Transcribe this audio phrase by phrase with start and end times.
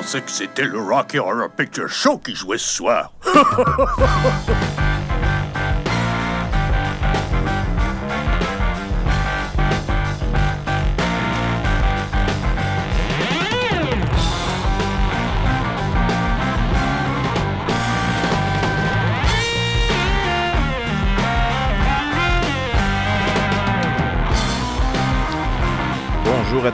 [0.00, 3.12] pensais que c'était le Rocky Horror Picture Show qui jouait ce soir.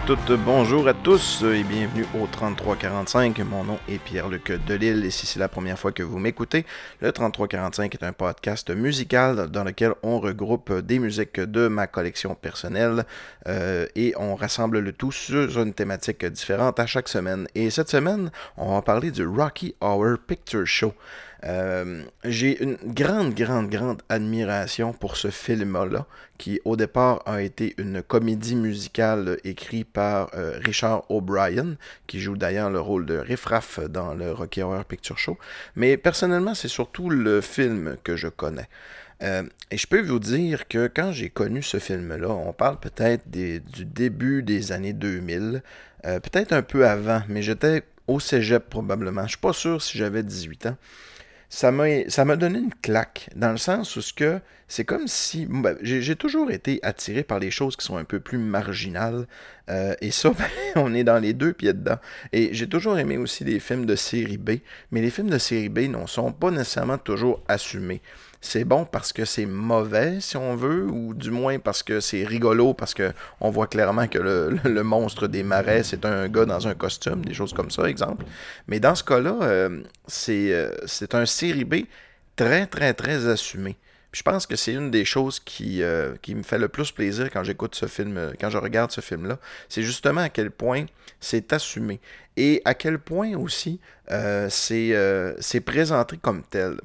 [0.04, 3.38] toutes, bonjour à tous et bienvenue au 3345.
[3.40, 6.66] Mon nom est Pierre-Luc Delille et si c'est la première fois que vous m'écoutez,
[7.00, 12.34] le 3345 est un podcast musical dans lequel on regroupe des musiques de ma collection
[12.34, 13.04] personnelle
[13.48, 17.46] euh, et on rassemble le tout sur une thématique différente à chaque semaine.
[17.54, 20.92] Et cette semaine, on va parler du Rocky Hour Picture Show.
[21.44, 26.06] Euh, j'ai une grande, grande, grande admiration pour ce film-là,
[26.38, 31.76] qui au départ a été une comédie musicale écrite par euh, Richard O'Brien,
[32.06, 35.38] qui joue d'ailleurs le rôle de Riff Raff dans le Rocky Horror Picture Show.
[35.74, 38.68] Mais personnellement, c'est surtout le film que je connais.
[39.22, 43.30] Euh, et je peux vous dire que quand j'ai connu ce film-là, on parle peut-être
[43.30, 45.62] du début des années 2000,
[46.02, 49.22] peut-être un peu avant, mais j'étais au cégep probablement.
[49.24, 50.76] Je suis pas sûr si j'avais 18 ans
[51.56, 55.78] ça m'a donné une claque, dans le sens où ce que c'est comme si ben,
[55.80, 59.26] j'ai toujours été attiré par les choses qui sont un peu plus marginales.
[59.70, 60.44] Euh, et ça, ben,
[60.76, 61.96] on est dans les deux pieds dedans.
[62.34, 64.56] Et j'ai toujours aimé aussi les films de série B,
[64.90, 68.02] mais les films de série B ne sont pas nécessairement toujours assumés
[68.40, 72.24] c'est bon parce que c'est mauvais, si on veut, ou du moins parce que c'est
[72.24, 76.68] rigolo, parce que on voit clairement que le, monstre des marais, c'est un gars dans
[76.68, 78.24] un costume, des choses comme ça, exemple.
[78.68, 79.82] Mais dans ce cas-là, euh,
[80.28, 81.74] euh, c'est un série B
[82.36, 83.76] très, très, très assumé.
[84.12, 87.30] je pense que c'est une des choses qui, euh, qui me fait le plus plaisir
[87.30, 89.38] quand j'écoute ce film, quand je regarde ce film-là.
[89.68, 90.86] C'est justement à quel point
[91.20, 92.00] c'est assumé.
[92.36, 93.80] Et à quel point aussi
[94.48, 96.76] c'est présenté comme tel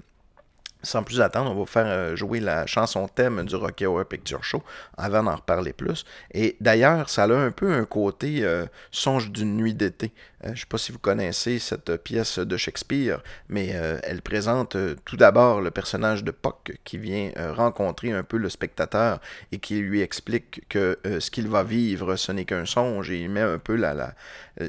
[0.83, 4.43] sans plus attendre, on va faire euh, jouer la chanson thème du Rocky Horror Picture
[4.43, 4.63] Show
[4.97, 6.05] avant d'en reparler plus.
[6.33, 10.11] Et d'ailleurs, ça a un peu un côté euh, songe d'une nuit d'été.
[10.43, 14.77] Euh, je ne sais pas si vous connaissez cette pièce de Shakespeare, mais elle présente
[15.05, 19.19] tout d'abord le personnage de Puck qui vient rencontrer un peu le spectateur
[19.51, 23.29] et qui lui explique que ce qu'il va vivre, ce n'est qu'un songe et il
[23.29, 24.13] met un peu la, la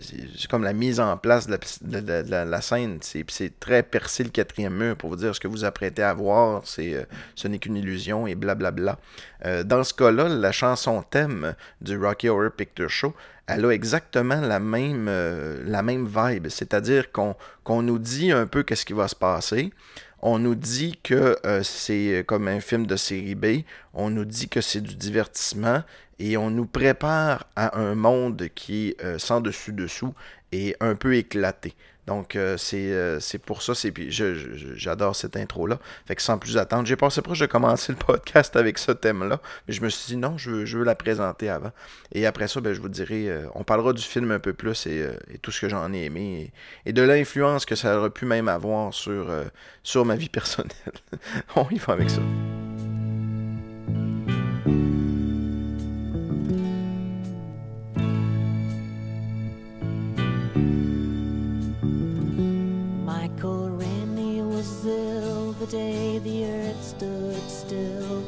[0.00, 2.98] c'est comme la mise en place de la, la scène.
[3.02, 6.62] C'est très percé le quatrième mur pour vous dire ce que vous apprêtez à voir,
[6.64, 7.04] c'est, euh,
[7.34, 8.98] ce n'est qu'une illusion et blablabla.
[9.44, 13.14] Euh, dans ce cas-là, la chanson thème du Rocky Horror Picture Show,
[13.46, 15.62] elle a exactement la même, euh,
[16.06, 17.34] vibe, c'est-à-dire qu'on,
[17.82, 19.72] nous dit un peu qu'est-ce qui va se passer.
[20.20, 24.60] On nous dit que c'est comme un film de série B, on nous dit que
[24.60, 25.82] c'est du divertissement
[26.20, 30.14] et on nous prépare à un monde qui est sans dessus-dessous
[30.52, 31.74] et un peu éclaté.
[32.06, 33.74] Donc, euh, euh, c'est pour ça,
[34.74, 35.78] j'adore cette intro-là.
[36.06, 39.40] Fait que sans plus attendre, j'ai passé proche de commencer le podcast avec ce thème-là,
[39.68, 41.70] mais je me suis dit non, je veux, je veux la présenter avant.
[42.12, 44.86] Et après ça, ben, je vous dirai, euh, on parlera du film un peu plus
[44.86, 45.06] et,
[45.42, 46.52] tout ce que j'en ai aimé
[46.86, 50.72] et, de l'influence que ça aurait pu même avoir sur ma vie personnelle.
[51.56, 52.20] on y va avec ça.
[65.66, 68.24] Day the earth stood still,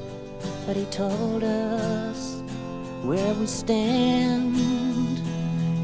[0.67, 2.43] but he told us
[3.03, 4.56] where we stand.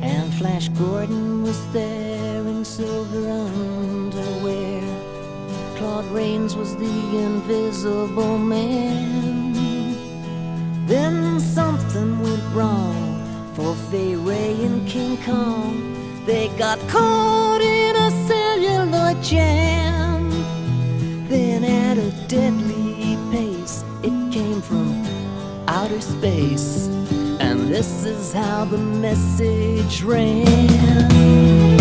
[0.03, 4.83] And Flash Gordon was there in silver underwear.
[5.77, 9.97] Claude Rains was the invisible man.
[10.87, 16.25] Then something went wrong for Fay Ray and King Kong.
[16.27, 20.10] They got caught in a celluloid jam.
[22.31, 25.05] Deadly pace, it came from
[25.67, 26.87] outer space.
[27.41, 31.80] And this is how the message ran.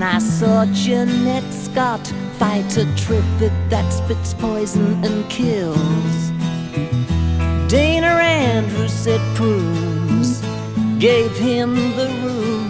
[0.00, 2.06] When I saw Jeanette Scott
[2.38, 6.30] fight a triffid that spits poison and kills.
[7.70, 10.40] Dana Andrews said prunes
[10.98, 12.69] gave him the rooms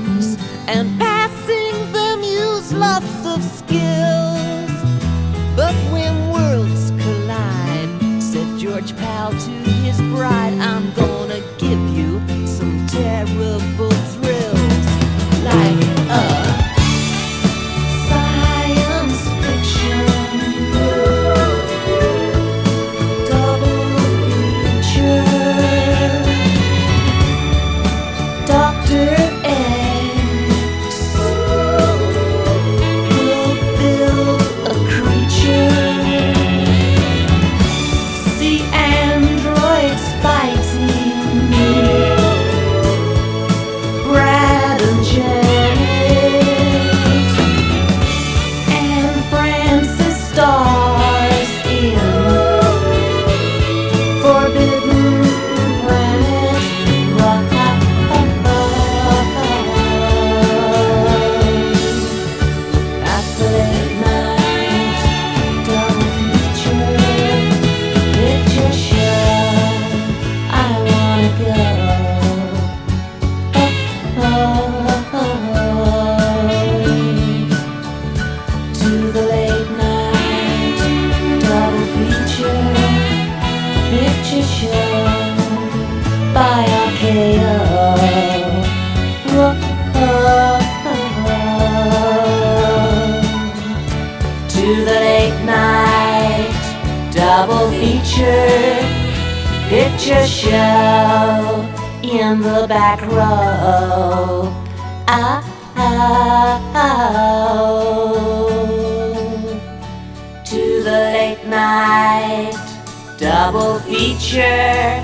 [113.19, 115.03] double feature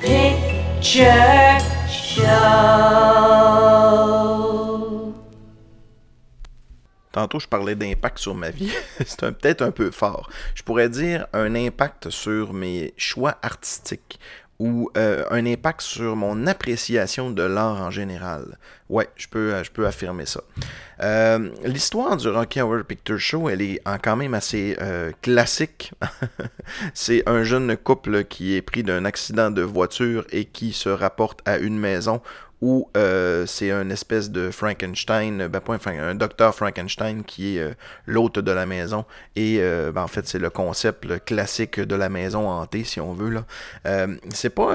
[0.00, 1.58] picture
[1.90, 2.78] show.
[7.10, 8.70] Tantôt, je parlais d'impact sur ma vie.
[9.06, 10.30] C'est peut-être un peu fort.
[10.54, 14.20] Je pourrais dire un impact sur mes choix artistiques
[14.58, 18.58] ou euh, un impact sur mon appréciation de l'art en général.
[18.88, 20.40] Ouais, je peux, je peux affirmer ça.
[21.02, 25.92] Euh, L'histoire du Rocky Horror Picture Show, elle est quand même assez euh, classique.
[26.94, 31.46] C'est un jeune couple qui est pris d'un accident de voiture et qui se rapporte
[31.46, 32.22] à une maison
[32.60, 37.60] où euh, c'est un espèce de Frankenstein, ben pas un, un docteur Frankenstein qui est
[37.60, 37.74] euh,
[38.06, 39.04] l'hôte de la maison.
[39.36, 43.12] Et euh, ben, en fait, c'est le concept classique de la maison hantée, si on
[43.12, 43.28] veut.
[43.86, 44.74] Euh, c'est pas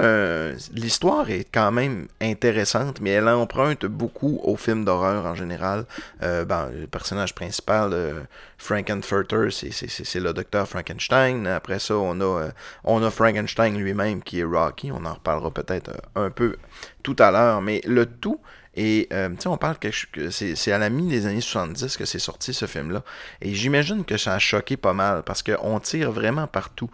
[0.72, 4.03] L'histoire est quand même intéressante, mais elle emprunte beaucoup
[4.44, 5.84] aux films d'horreur en général.
[6.22, 8.20] Euh, ben, le personnage principal, euh,
[8.58, 11.46] Frankenfurter, c'est- le docteur Frankenstein.
[11.46, 12.50] Après ça, on a, euh,
[12.84, 14.90] on a Frankenstein lui-même qui est Rocky.
[14.92, 16.56] On en reparlera peut-être euh, un peu
[17.02, 18.40] tout à l'heure, mais le tout
[18.76, 19.08] et
[19.46, 23.04] on parle que c'est à la mi des années 70 que c'est sorti ce film-là.
[23.40, 26.90] Et j'imagine que ça a choqué pas mal parce qu'on tire vraiment partout.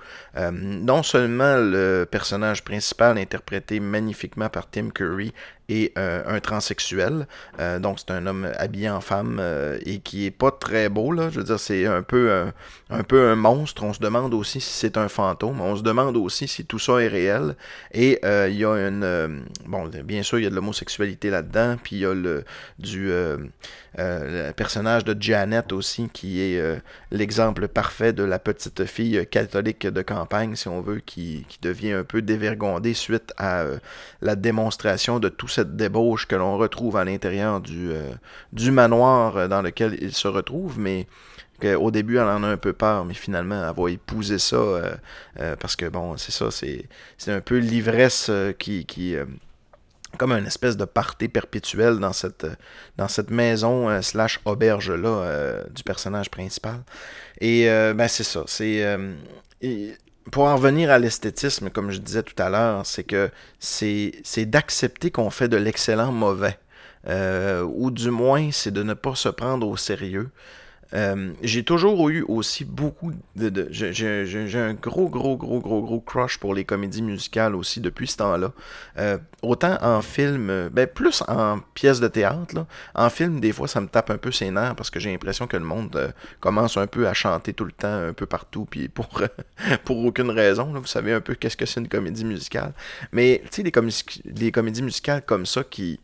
[0.53, 5.33] Non seulement le personnage principal interprété magnifiquement par Tim Curry
[5.71, 7.27] est euh, un transsexuel,
[7.59, 11.13] euh, donc c'est un homme habillé en femme euh, et qui est pas très beau
[11.13, 11.31] là.
[11.31, 12.51] Je veux dire, c'est un peu
[12.91, 13.85] un, monstre.
[13.85, 15.61] On se demande aussi si c'est un fantôme.
[15.61, 17.57] On se demande aussi si tout ça est réel.
[17.93, 21.97] Et il y a une bon, bien sûr, il y a de l'homosexualité là-dedans, puis
[21.97, 22.45] il y a le
[22.79, 23.11] du
[24.57, 26.81] personnage de Janet aussi, qui est
[27.11, 31.93] l'exemple parfait de la petite fille catholique de campagne, si on veut, qui, qui devient
[31.93, 33.79] un peu dévergondée suite à euh,
[34.23, 38.13] la démonstration de toute cette débauche que l'on retrouve à l'intérieur du, euh,
[38.53, 41.07] du manoir euh, dans lequel il se retrouve, mais
[41.79, 44.57] au début, elle en a un peu peur, mais finalement, elle va épouser ça
[45.59, 46.89] parce que, bon, c'est ça, c'est
[47.19, 48.87] c'est un peu l'ivresse qui...
[48.87, 49.15] qui
[50.19, 55.83] comme une espèce de party perpétuel dans cette, euh, maison euh, slash auberge-là euh, du
[55.83, 56.81] personnage principal.
[57.41, 58.43] Et ben c'est ça.
[58.47, 58.85] C'est
[60.31, 65.11] pour en revenir à l'esthétisme, comme je disais tout à l'heure, c'est que c'est d'accepter
[65.11, 66.59] qu'on fait de l'excellent mauvais.
[67.09, 70.29] Ou du moins, c'est de ne pas se prendre au sérieux.
[70.93, 73.69] Euh, j'ai toujours eu aussi beaucoup de.
[73.71, 78.17] j'ai un gros, gros, gros, gros, gros crush pour les comédies musicales aussi depuis ce
[78.19, 78.53] temps-là.
[78.99, 82.55] Euh, autant en film, ben plus en pièce de théâtre.
[82.55, 82.67] Là.
[82.95, 85.47] En film, des fois, ça me tape un peu ses nerfs parce que j'ai l'impression
[85.47, 86.09] que le monde euh,
[86.41, 89.09] commence un peu à chanter tout le temps, un peu partout, puis pour,
[89.85, 90.73] pour aucune raison.
[90.73, 90.81] Là.
[90.81, 92.73] Vous savez un peu qu'est-ce que c'est une comédie musicale.
[93.13, 96.01] Mais tu sais, les, les comédies musicales comme ça qui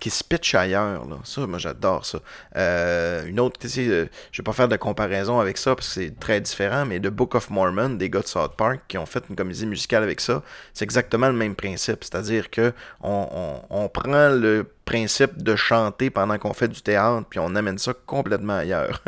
[0.00, 1.06] qui se pitch ailleurs.
[1.06, 1.16] Là.
[1.24, 2.18] Ça, moi, j'adore ça.
[2.56, 6.18] Euh, une autre, euh, je vais pas faire de comparaison avec ça parce que c'est
[6.18, 9.24] très différent, mais The Book of Mormon des gars de South Park qui ont fait
[9.30, 10.42] une comédie musicale avec ça,
[10.74, 12.04] c'est exactement le même principe.
[12.04, 12.72] C'est-à-dire que
[13.02, 17.76] on, on prend le principe de chanter pendant qu'on fait du théâtre, puis on amène
[17.76, 19.02] ça complètement ailleurs.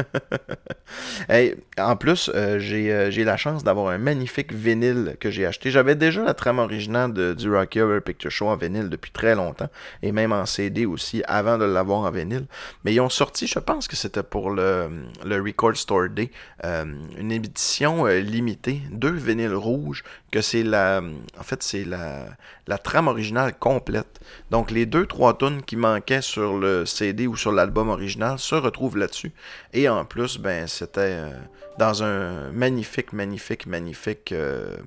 [1.78, 5.70] en plus, euh, euh, j'ai la chance d'avoir un magnifique vinyle que j'ai acheté.
[5.70, 9.36] J'avais déjà la trame originale de, du Rocky Horror Picture Show en vinyle depuis très
[9.36, 9.70] longtemps,
[10.02, 12.46] et même en CD aussi, avant de l'avoir en vinyle.
[12.84, 14.90] Mais ils ont sorti, je pense que c'était pour le,
[15.24, 16.32] Record Store Day,
[16.64, 16.84] euh,
[17.16, 21.00] une édition limitée, deux vinyles rouges, que c'est la...
[21.38, 22.26] En fait, c'est la,
[22.68, 24.20] la trame originale complète.
[24.50, 28.54] Donc les deux, trois tonnes qui manquaient sur le CD ou sur l'album original se
[28.54, 29.32] retrouvent là-dessus.
[29.74, 31.30] Et en plus, ben, c'était euh,
[31.78, 34.78] dans un magnifique, magnifique, magnifique euh,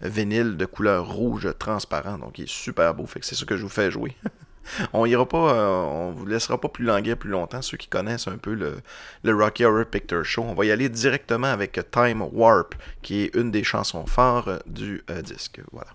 [0.00, 2.16] vinyle de couleur rouge transparent.
[2.16, 3.04] Donc il est super beau.
[3.04, 4.16] Fait que c'est ce que je vous fais jouer.
[4.94, 8.26] on ira pas, euh, on vous laissera pas plus languir plus longtemps, ceux qui connaissent
[8.26, 8.78] un peu le,
[9.22, 10.44] le, Rocky Horror Picture Show.
[10.44, 15.04] On va y aller directement avec Time Warp, qui est une des chansons phares du
[15.22, 15.60] disque.
[15.72, 15.90] Voilà.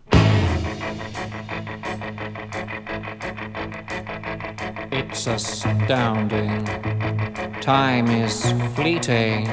[5.11, 6.63] It's astounding.
[7.59, 9.43] Time is fleeting.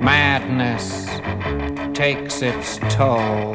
[0.00, 1.06] Madness
[1.94, 3.52] takes its toll.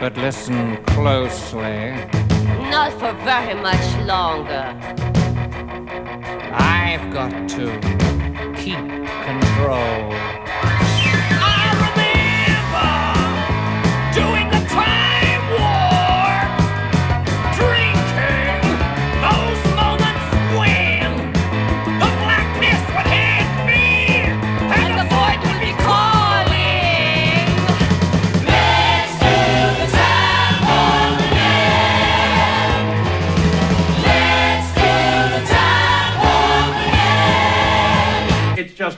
[0.00, 1.94] But listen closely.
[2.74, 4.76] Not for very much longer.
[6.52, 7.70] I've got to
[8.56, 8.84] keep
[9.28, 10.43] control.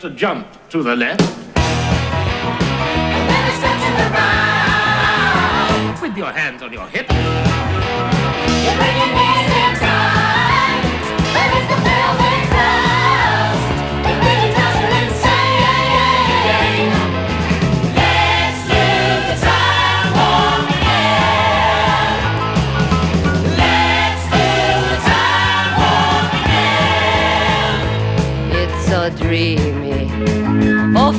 [0.07, 1.21] A jump to the left.
[6.01, 7.36] With your hands on your hips.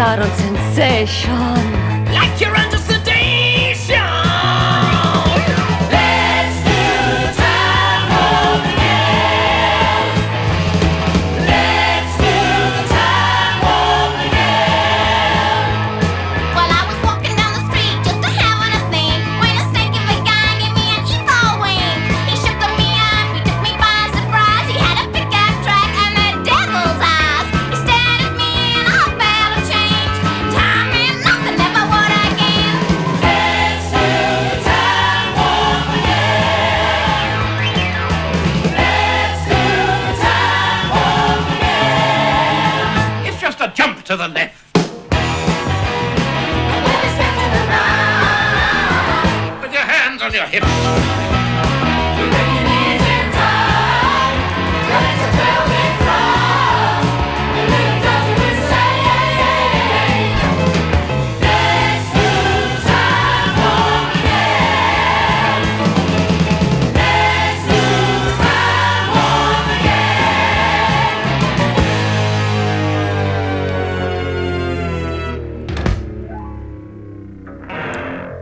[0.00, 1.79] Star on sensation.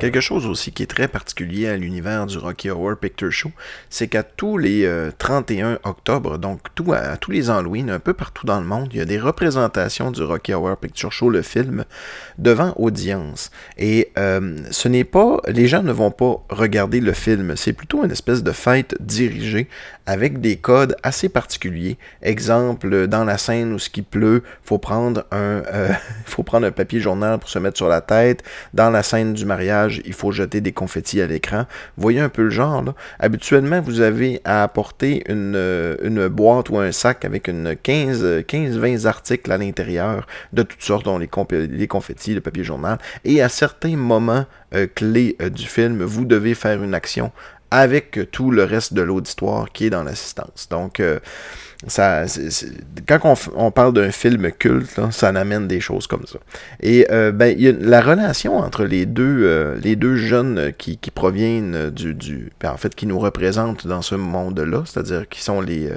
[0.09, 3.51] Quelque chose aussi qui est très particulier à l'univers du Rocky Horror Picture Show,
[3.91, 6.61] c'est qu'à tous les 31 euh, octobre, donc
[6.95, 10.11] à, tous les Halloween, un peu partout dans le monde, il y a des représentations
[10.11, 11.85] du Rocky Horror Picture Show, le film,
[12.39, 13.51] devant audience.
[13.77, 18.03] Et euh, ce n'est pas, les gens ne vont pas regarder le film, c'est plutôt
[18.03, 19.69] une espèce de fête dirigée
[20.09, 21.99] avec des codes assez particuliers.
[22.23, 25.93] Exemple, dans la scène où ce qui pleut, faut prendre un, euh,
[26.25, 28.43] faut prendre un papier journal pour se mettre sur la tête.
[28.73, 31.67] Dans la scène du mariage, il faut jeter des confettis à l'écran.
[31.97, 32.95] Voyez un peu le genre.
[33.19, 39.07] Habituellement, vous avez à apporter une, euh, une boîte ou un sac avec une 15-20
[39.07, 41.29] articles à l'intérieur de toutes sortes, dont les,
[41.87, 42.99] confettis, le papier journal.
[43.25, 47.33] Et à certains moments euh, clés du film, vous devez faire une action
[47.71, 50.69] avec tout le reste de l'auditoire qui est dans l'assistance.
[50.71, 51.19] Donc, euh,
[51.87, 52.25] ça,
[53.07, 56.39] quand on, parle d'un film culte, ça amène des choses comme ça.
[56.81, 60.99] Et euh, ben, y a la relation entre les deux, euh, les deux jeunes qui,
[60.99, 65.41] qui proviennent du, du ben, en fait, qui nous représentent dans ce monde-là, c'est-à-dire qui
[65.41, 65.89] sont les,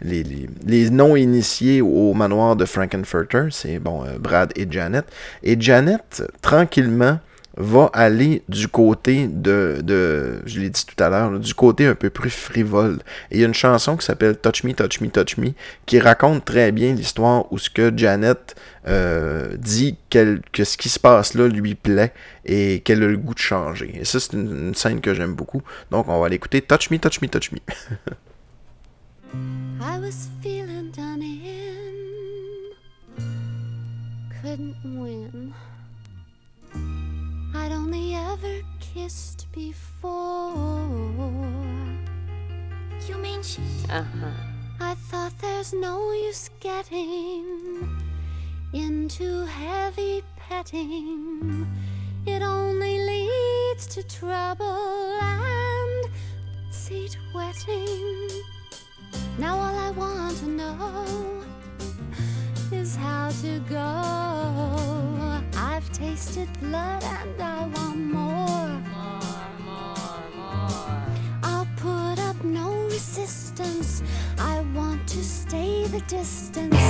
[0.00, 5.04] les, les, les non-initiés au manoir de Frankenfurter, c'est bon, Brad et Janet.
[5.42, 7.18] Et Janet, tranquillement,
[7.56, 11.94] va aller du côté de, de je l'ai dit tout à l'heure, du côté un
[11.94, 12.98] peu plus frivole.
[13.30, 15.52] Et il y a une chanson qui s'appelle Touch Me, Touch Me, Touch Me,
[15.86, 18.54] qui raconte très bien l'histoire où ce que Janet
[18.86, 22.12] euh, dit que ce qui se passe là lui plaît
[22.44, 23.92] et qu'elle a le goût de changer.
[24.00, 25.62] Et ça, c'est une, scène que j'aime beaucoup.
[25.90, 26.62] Donc, on va l'écouter.
[26.62, 27.58] Touch Me, Touch Me, Touch Me.
[29.80, 31.94] I was feeling done in.
[34.42, 35.54] Couldn't win.
[37.70, 40.56] I'd only ever kissed before.
[43.06, 43.62] You mean she?
[43.88, 44.32] Uh huh.
[44.80, 47.88] I thought there's no use getting
[48.72, 51.64] into heavy petting.
[52.26, 56.10] It only leads to trouble and
[56.72, 58.30] seat wetting.
[59.38, 61.44] Now all I want to know
[62.72, 65.30] is how to go.
[65.80, 67.59] I've tasted blood and I
[76.08, 76.89] distance.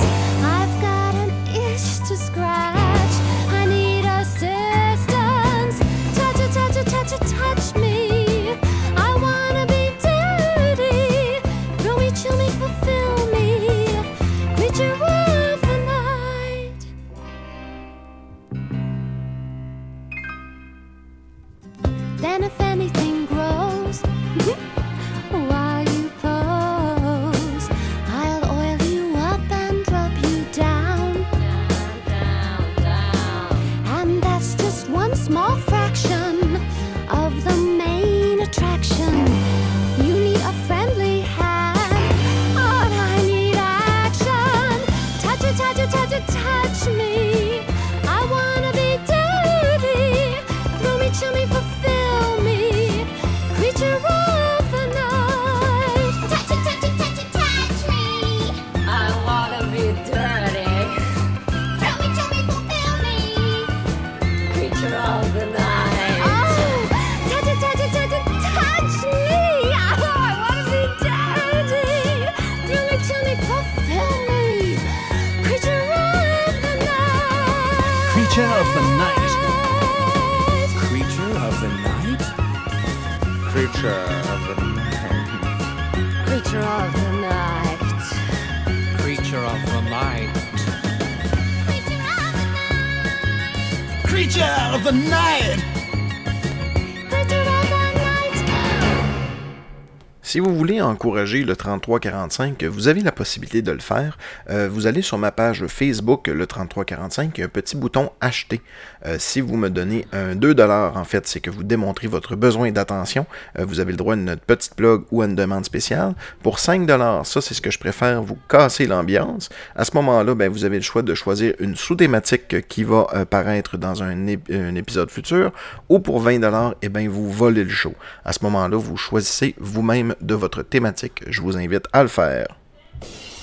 [100.61, 104.19] Voulez encourager le 3345, vous avez la possibilité de le faire.
[104.51, 108.11] Euh, vous allez sur ma page Facebook, le 3345, il y a un petit bouton
[108.21, 108.61] acheter.
[109.07, 112.71] Euh, si vous me donnez un 2$, en fait, c'est que vous démontrez votre besoin
[112.71, 113.25] d'attention.
[113.57, 116.13] Euh, vous avez le droit à une petite blog ou à une demande spéciale.
[116.43, 119.49] Pour 5$, ça c'est ce que je préfère, vous casser l'ambiance.
[119.75, 123.77] À ce moment-là, ben, vous avez le choix de choisir une sous-thématique qui va apparaître
[123.77, 125.53] dans un, épisode futur.
[125.89, 127.95] Ou pour 20$, eh ben, vous volez le show.
[128.25, 131.23] À ce moment-là, vous choisissez vous-même de votre thématique.
[131.27, 132.47] Je vous invite à le faire.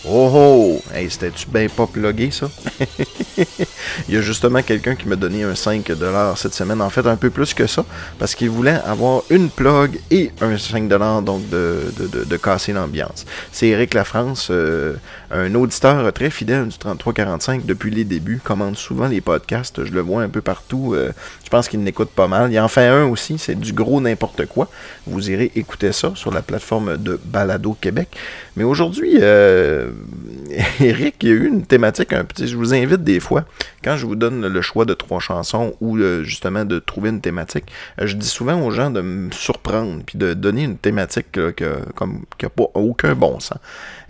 [0.07, 0.83] Oh oh!
[0.95, 2.49] Hey, c'était-tu bien pas plugué, ça?
[4.09, 6.81] Il y a justement quelqu'un qui m'a donné un 5$ cette semaine.
[6.81, 7.85] En fait, un peu plus que ça.
[8.19, 13.27] Parce qu'il voulait avoir une plug et un 5$ donc de, de, de, casser l'ambiance.
[13.51, 14.95] C'est Eric Lafrance, euh,
[15.33, 18.41] un auditeur très fidèle du 3345 depuis les débuts.
[18.43, 19.85] Commande souvent les podcasts.
[19.85, 20.95] Je le vois un peu partout.
[20.95, 21.11] Euh,
[21.49, 22.53] je pense qu'il n'écoute pas mal.
[22.53, 23.39] Il en fait un aussi.
[23.39, 24.69] C'est du gros n'importe quoi.
[25.07, 28.11] Vous irez écouter ça sur la plateforme de Balado Québec.
[28.57, 29.91] Mais aujourd'hui, euh,
[30.81, 32.49] Eric, il y a eu une thématique un petit.
[32.49, 33.47] Je vous invite des fois,
[33.83, 37.23] quand je vous donne le choix de trois chansons ou euh, justement de trouver une
[37.23, 37.65] thématique,
[37.99, 41.65] euh, je dis souvent aux gens de me surprendre puis de donner une thématique qui
[41.65, 43.57] n'a pas aucun bon sens.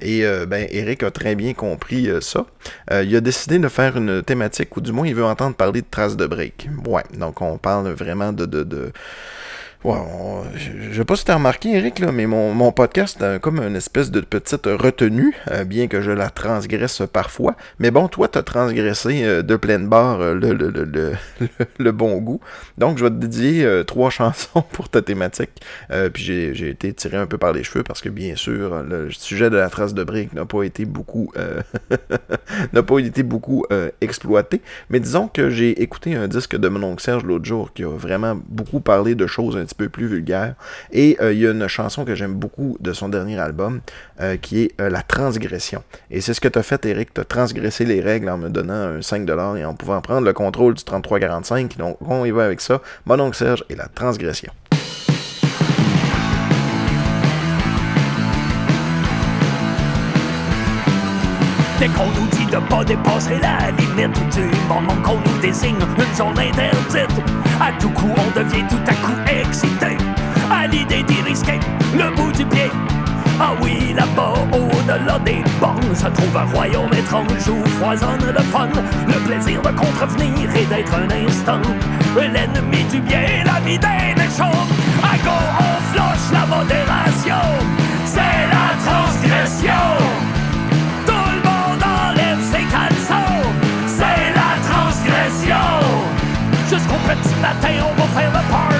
[0.01, 2.47] Et ben, Eric a très bien compris ça.
[2.91, 5.87] il a décidé de faire une thématique, ou du moins il veut entendre parler de
[5.91, 6.69] traces de break.
[6.87, 8.93] Ouais, donc on parle vraiment de, de, de
[9.85, 13.61] Je sais pas si tu as remarqué, Eric, là, mais mon, mon podcast a comme
[13.61, 17.55] une espèce de petite retenue, euh, bien que je la transgresse parfois.
[17.79, 21.15] Mais bon, toi, tu as transgressé euh, de pleine barre euh, le, le, le,
[21.79, 22.41] le, bon goût.
[22.77, 25.51] Donc, je vais te dédier trois chansons pour ta thématique.
[26.13, 29.49] puis j'ai été tiré un peu par les cheveux parce que, bien sûr, le sujet
[29.49, 31.33] de la trace de brique n'a pas été beaucoup
[32.73, 33.65] n'a pas été beaucoup
[34.01, 34.61] exploité.
[34.91, 37.97] Mais disons que j'ai écouté un disque de mon oncle Serge l'autre jour qui a
[37.97, 40.55] vraiment beaucoup parlé de choses petit peu plus vulgaire.
[40.93, 43.81] Et euh, il y a une chanson que j'aime beaucoup de son dernier album,
[44.21, 45.83] euh, qui est euh, La Transgression.
[46.11, 48.75] Et c'est ce que tu fait, Eric, tu as transgressé les règles en me donnant
[48.75, 51.77] un 5$ et en pouvant prendre le contrôle du 3345.
[51.77, 52.81] Donc on y va avec ça.
[53.07, 54.53] Mon oncle Serge et La Transgression.
[61.79, 66.15] Dès qu'on nous dit de pas dépasser la limite du moment qu'on nous désigne une
[66.15, 67.23] zone interdite,
[67.61, 69.97] à tout coup on devient tout à coup excité
[70.51, 71.61] à l'idée d'y risquer
[71.95, 72.71] le bout du pied.
[73.41, 78.69] Ah oui, là-bas, au-delà des bornes, se trouve un royaume étrange où foisonne le fun,
[79.07, 81.63] le plaisir de contrevenir et d'être un instant
[82.17, 84.67] l'ennemi du bien, la vie des méchants.
[85.03, 87.45] À go, on floche la modération,
[88.05, 89.98] c'est la transgression.
[97.41, 98.79] Matin, on va faire le party.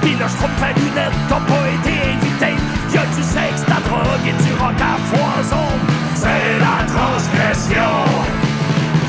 [0.00, 2.52] Puis le trouve ta lunette, t'as pas été invité.
[2.94, 5.68] Y'a du sexe, la drogue et du rock à foison.
[6.14, 8.38] C'est la transgression.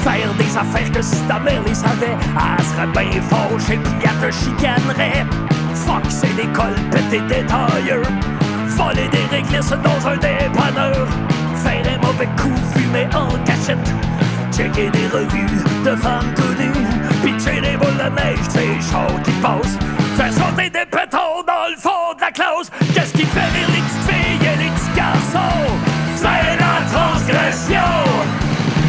[0.04, 4.30] Faire des affaires que si ta mère les savait, elle serait bien fauchée puis elle
[4.30, 5.26] te chicanerait.
[5.76, 8.12] Fuck, c'est l'école, péter des tailleurs.
[8.68, 11.08] Voler des réglisses dans un dépanneur.
[11.64, 13.94] Faire un mauvais coup, fumer en cachette.
[14.52, 16.89] Checker des revues de femmes connues
[17.30, 19.78] Pitcher des boules de neige, c'est chaud qui passe.
[20.18, 22.72] Faire sauter des pétaux dans le fond de la clause.
[22.96, 24.90] Qu'est-ce qui fait rire les petites filles et les petits?
[26.16, 27.94] C'est la transgression.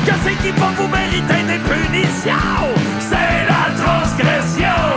[0.06, 2.64] Que c'est qui peut vous mériter des punitions?
[3.10, 4.88] C'est la transgression.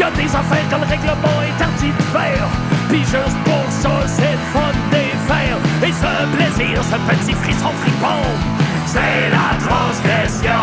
[0.00, 2.48] Y'a des affaires que le règlement interdit de faire.
[2.88, 5.58] Puis juste pour ça, c'est le fun des faire.
[5.86, 8.22] Et ce plaisir, ce petit frisson fripon,
[8.86, 10.59] c'est la transgression.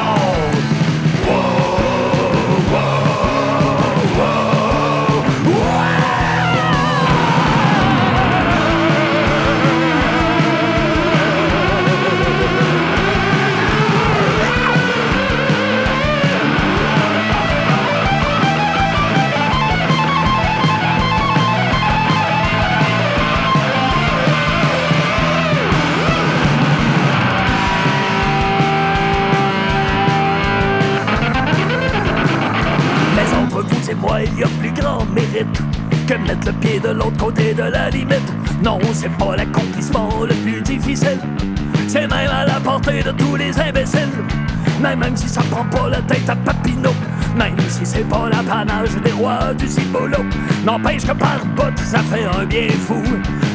[44.95, 46.93] Même, si ça prend pas la tête à Papineau.
[47.35, 50.25] Même si c'est pas l'apanage des rois du cibolo.
[50.65, 53.01] N'empêche que par bout, ça fait un bien fou.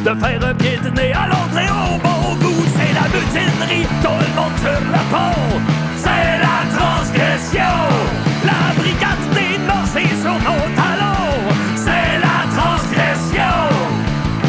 [0.04, 2.64] De faire un pied de nez à l'autre et au bon goût.
[2.76, 5.60] C'est la mutinerie, tout le monde sur la pont.
[5.96, 8.12] C'est la transgression.
[8.44, 9.52] La brigade des
[9.92, 13.58] c'est sur nos talons, c'est la transgression.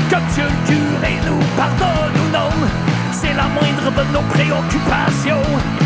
[0.09, 2.49] Que Dieu le curé nous pardonne ou non,
[3.11, 5.82] c'est la moindre de nos préoccupations.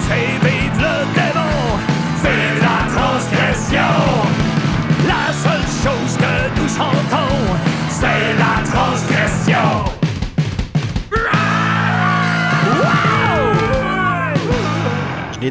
[0.00, 1.58] Vive le démon,
[2.22, 3.94] vive la transgression.
[5.06, 7.34] La seule chose que nous chantons,
[7.90, 8.47] c'est la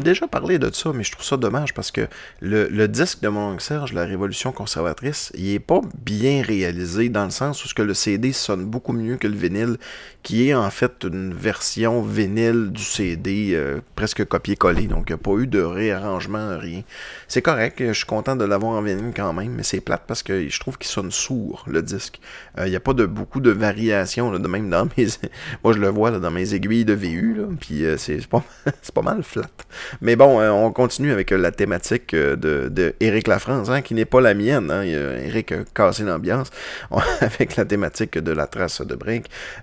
[0.00, 2.08] déjà parlé de ça, mais je trouve ça dommage parce que
[2.40, 7.30] le, disque de mon Serge, La Révolution conservatrice, il est pas bien réalisé dans le
[7.30, 9.76] sens où ce que le CD sonne beaucoup mieux que le vinyle,
[10.22, 14.86] qui est en fait une version vinyle du CD euh, presque copié-collé.
[14.86, 16.82] Donc, il n'y a pas eu de réarrangement, rien.
[17.28, 20.22] C'est correct, je suis content de l'avoir en vinyle quand même, mais c'est plate parce
[20.22, 22.20] que je trouve qu'il sonne sourd, le disque.
[22.58, 25.06] Euh, Il n'y a pas de beaucoup de variations, de même dans mes...
[25.64, 28.44] Moi, je le vois là, dans mes aiguilles de VU, puis euh, c'est pas,
[28.94, 29.50] pas mal flat.
[30.00, 32.94] Mais bon, euh, on continue avec euh, la thématique euh, de,
[33.26, 34.70] Lafrance, hein, qui n'est pas la mienne.
[34.70, 34.84] Hein.
[34.84, 36.50] Y a cassé l'ambiance
[37.20, 38.98] avec la thématique de la trace de.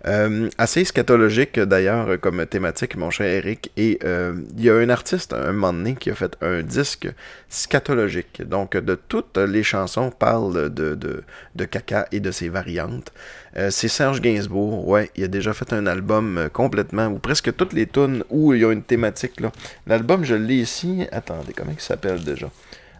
[0.07, 3.71] Euh, assez scatologique d'ailleurs comme thématique, mon cher Eric.
[3.77, 7.07] Et il y a un artiste, un moment qui a fait un disque
[7.49, 8.41] scatologique.
[8.47, 11.23] Donc, de toutes les chansons parlent de, de,
[11.55, 13.11] de caca et de ses variantes.
[13.57, 17.55] Euh, c'est Serge Gainsbourg, ouais, il a déjà fait un album euh, complètement, ou presque
[17.55, 19.51] toutes les tunes où il y a une thématique là.
[19.87, 21.07] L'album, je l'ai ici.
[21.11, 22.49] Attendez, comment il s'appelle déjà?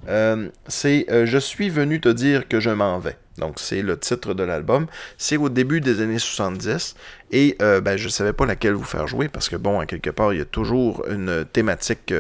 [0.07, 3.17] Euh, C'est Je suis venu te dire que je m'en vais.
[3.37, 4.87] Donc, c'est le titre de l'album.
[5.17, 6.95] C'est au début des années 70.
[7.31, 10.31] Et ben, je savais pas laquelle vous faire jouer parce que, bon, à quelque part,
[10.31, 12.13] il y a toujours une thématique.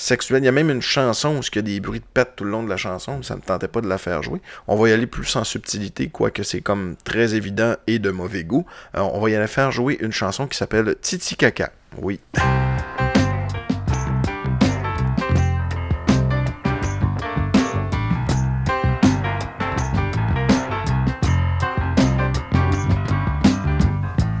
[0.00, 0.42] Sexuelle.
[0.42, 2.44] Il y a même une chanson où il y a des bruits de pète tout
[2.44, 4.40] le long de la chanson, mais ça ne me tentait pas de la faire jouer.
[4.66, 8.44] On va y aller plus en subtilité, quoique c'est comme très évident et de mauvais
[8.44, 8.66] goût.
[8.96, 11.70] Euh, on va y aller faire jouer une chanson qui s'appelle Titi Caca.
[11.98, 12.20] Oui.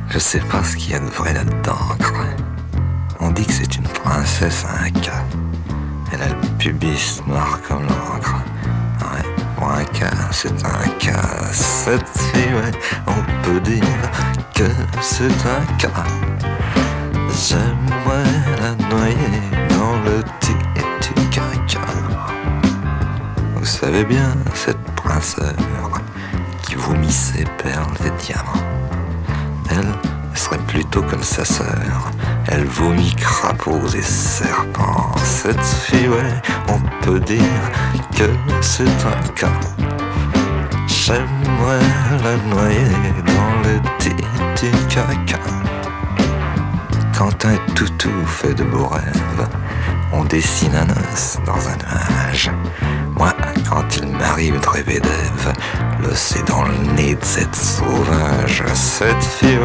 [0.08, 1.78] Je sais pas ce qu'il y a de vrai là-dedans.
[3.20, 5.24] On dit que c'est une princesse à un cas.
[6.12, 8.36] Elle a le pubis noir comme l'encre.
[9.00, 9.24] Ouais,
[9.56, 11.52] pour un cas, c'est un cas.
[11.52, 12.72] Cette fille, ouais,
[13.06, 13.84] on peut dire
[14.54, 14.64] que
[15.00, 16.04] c'est un cas.
[17.32, 18.24] J'aimerais
[18.60, 21.86] la noyer dans le petit caca.
[23.56, 25.54] Vous savez bien, cette princesse
[26.62, 28.66] qui vomit ses perles et diamants.
[29.70, 32.10] Elle serait plutôt comme sa sœur.
[32.46, 35.12] Elle vomit crapauds et serpents.
[35.24, 36.08] Cette fille,
[36.68, 37.62] on peut dire
[38.16, 38.28] que
[38.60, 39.60] c'est un cas.
[40.86, 41.80] J'aimerais
[42.22, 45.40] la noyer dans le titi caca.
[47.16, 49.48] Quand un toutou fait de beaux rêves,
[50.12, 52.50] on dessine un os dans un nuage.
[53.70, 55.52] Quand il m'arrive de rêver d'Ève,
[56.00, 58.64] le c'est dans le nez de cette sauvage.
[58.74, 59.58] Cette fille,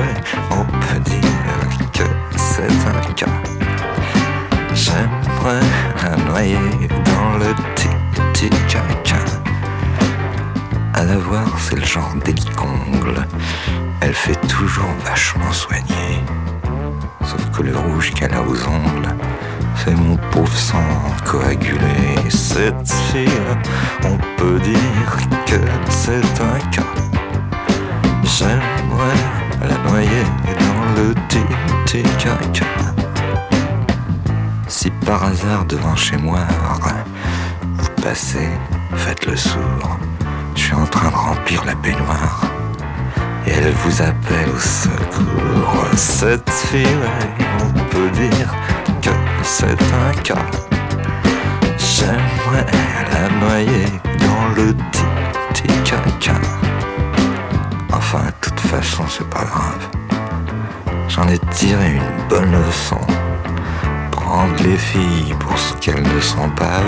[0.52, 2.04] on peut dire que
[2.38, 3.26] c'est un cas.
[4.74, 5.66] J'aimerais
[6.04, 9.24] la noyer dans le titi caca.
[10.94, 13.26] À la voir, c'est le genre délicongle.
[14.02, 16.24] Elle fait toujours vachement soigner.
[17.24, 19.16] Sauf que le rouge qu'elle a aux ongles,
[19.84, 20.84] c'est mon pauvre sang
[21.26, 22.30] coagulé.
[22.30, 23.28] Cette fille,
[24.04, 25.60] on peut dire que
[25.90, 26.84] c'est un cas.
[28.24, 29.24] J'aimerais
[29.62, 30.24] la noyer
[30.60, 32.66] dans le titi caca.
[34.68, 36.42] Si par hasard devant chez moi,
[37.78, 38.50] vous passez,
[38.96, 39.98] faites le sourd.
[40.56, 42.42] Je suis en train de remplir la baignoire.
[43.48, 45.86] Et elle vous appelle au secours.
[45.96, 46.88] Cette fille,
[47.64, 48.54] on peut dire
[49.44, 50.46] c'est un cas.
[51.78, 52.66] J'aimerais
[53.12, 53.86] la noyer
[54.20, 54.74] dans le
[55.54, 56.40] titi caca.
[57.94, 59.88] Enfin, de toute façon, c'est pas grave.
[61.08, 63.00] J'en ai tiré une bonne leçon.
[64.12, 66.82] Prendre les filles pour ce qu'elles ne sont pas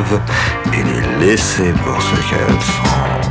[0.73, 3.26] et les laisser pour ce qu'elles sont.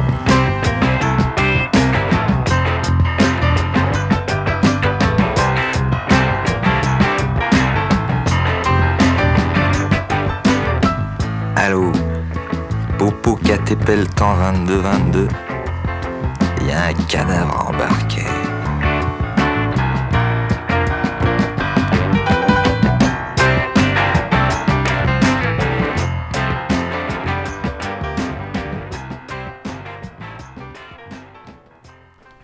[13.87, 15.29] Popo KTP le temps 22-22
[16.61, 18.23] Il y a un cadavre embarqué.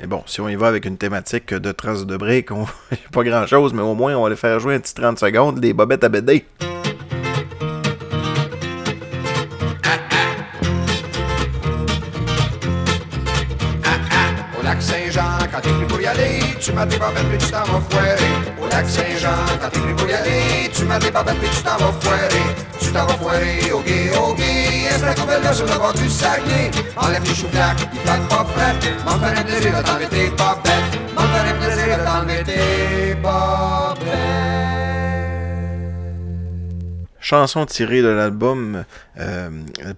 [0.00, 2.66] Et bon, si on y va avec une thématique de traces de briques, on
[3.12, 5.60] pas grand chose, mais au moins on va les faire jouer un petit 30 secondes,
[5.60, 6.44] des bobettes à BD.
[16.62, 18.32] Tu m'as des bobettes puis tu t'en vas foirer.
[18.60, 21.62] Au lac Saint-Jean, quand t'es pris pour y aller, tu m'as des bobettes puis tu
[21.62, 22.44] t'en vas foirer.
[22.80, 24.10] Tu t'en vas foirer, au gay.
[24.88, 26.70] Est-ce la couple là sur le bord du Saguenay?
[26.96, 28.74] Enlève tes choux-flacs, il flaque pas fret.
[29.04, 31.14] M'en un plaisir de t'enlever tes bobettes.
[31.16, 34.42] M'en un plaisir de t'enlever tes bobettes.
[37.20, 38.84] chanson tirée de l'album
[39.18, 39.48] euh,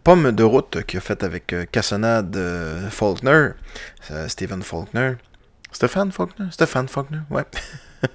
[0.04, 3.48] Pomme de route qu'il a fait avec euh, Cassonade euh, Faulkner,
[4.12, 5.14] euh, Stephen Faulkner.
[5.74, 6.46] Stéphane Faulkner?
[6.50, 7.44] Stéphane Faulkner, ouais.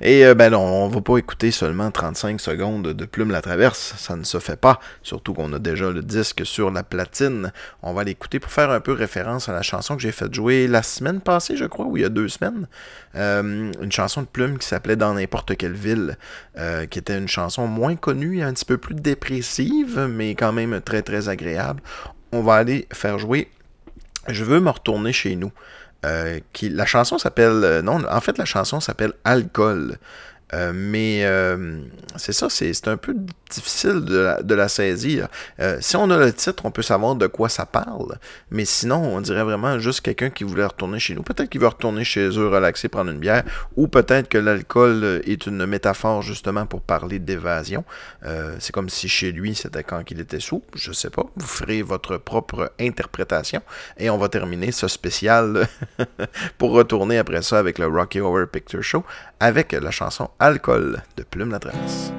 [0.00, 3.94] Et euh, ben non, on va pas écouter seulement 35 secondes de Plume la Traverse,
[3.96, 7.52] ça ne se fait pas, surtout qu'on a déjà le disque sur la platine.
[7.82, 10.68] On va l'écouter pour faire un peu référence à la chanson que j'ai fait jouer
[10.68, 12.68] la semaine passée, je crois, ou il y a deux semaines.
[13.16, 16.18] Euh, une chanson de Plume qui s'appelait Dans n'importe quelle ville,
[16.56, 20.80] euh, qui était une chanson moins connue un petit peu plus dépressive, mais quand même
[20.80, 21.82] très très agréable.
[22.30, 23.50] On va aller faire jouer
[24.28, 25.50] Je veux me retourner chez nous.
[26.06, 27.64] Euh, qui, la chanson s'appelle.
[27.64, 29.98] euh, non, en fait, la chanson s'appelle Alcool.
[30.54, 31.82] Euh, mais euh,
[32.16, 33.14] c'est ça, c'est un peu
[33.50, 35.28] difficile de la, de la saisir.
[35.60, 38.18] Euh, si on a le titre, on peut savoir de quoi ça parle.
[38.50, 41.22] Mais sinon, on dirait vraiment juste quelqu'un qui voulait retourner chez nous.
[41.22, 43.44] Peut-être qu'il veut retourner chez eux, relaxer, prendre une bière.
[43.76, 47.84] Ou peut-être que l'alcool euh, est une métaphore justement pour parler d'évasion.
[48.24, 50.62] Euh, c'est comme si chez lui, c'était quand il était sous.
[50.74, 51.24] Je sais pas.
[51.36, 53.62] Vous ferez votre propre interprétation.
[53.98, 55.66] Et on va terminer ce spécial
[56.58, 59.04] pour retourner après ça avec le Rocky Horror Picture Show
[59.40, 62.12] avec la chanson Alcool de Plume la Traverse.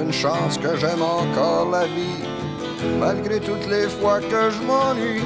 [0.00, 2.22] Une chance que j'aime encore la vie,
[3.00, 5.24] malgré toutes les fois que je m'ennuie.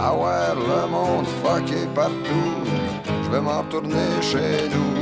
[0.00, 2.62] Ah ouais, le monde fucké partout,
[3.24, 4.95] je vais m'en retourner chez nous.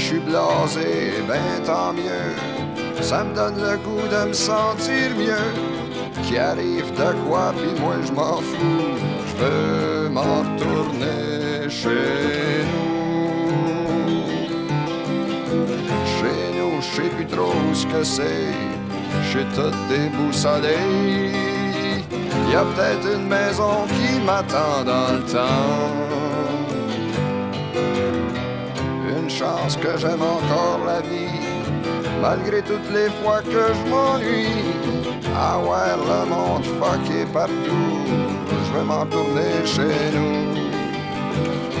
[0.00, 2.32] Je suis blasé, ben tant mieux,
[3.02, 5.52] ça me donne le goût de me sentir mieux.
[6.22, 8.96] Qui arrive de quoi, puis moi je m'en fous,
[9.28, 14.24] je veux m'en retourner chez nous.
[16.16, 18.54] Chez nous, je sais plus trop ce que c'est.
[19.30, 20.78] J'ai tout déboussolé.
[22.50, 26.09] Y a peut-être une maison qui m'attend dans le temps.
[29.40, 31.40] Que j'aime encore la vie,
[32.20, 34.48] malgré toutes les fois que je m'ennuie.
[35.34, 38.04] Ah ouais, le monde fucké partout,
[38.66, 40.60] je vais m'en tourner chez nous.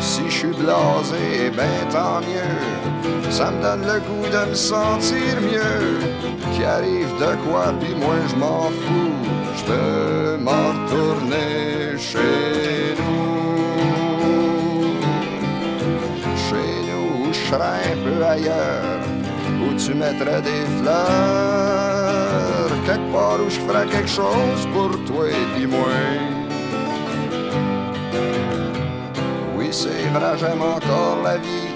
[0.00, 3.30] Si je suis blasé, ben tant mieux.
[3.30, 6.00] Ça me donne le goût de me sentir mieux.
[6.54, 9.12] Qui arrive de quoi, puis moi je m'en fous.
[9.56, 12.89] Je veux m'en retourner chez
[17.50, 19.00] serais un peu ailleurs.
[19.62, 21.90] Où tu mettrais des fleurs.
[22.86, 25.88] Quelque part où je ferais quelque chose pour toi et puis moi.
[29.56, 31.70] Oui, c'est vrai, j'aime encore la vie.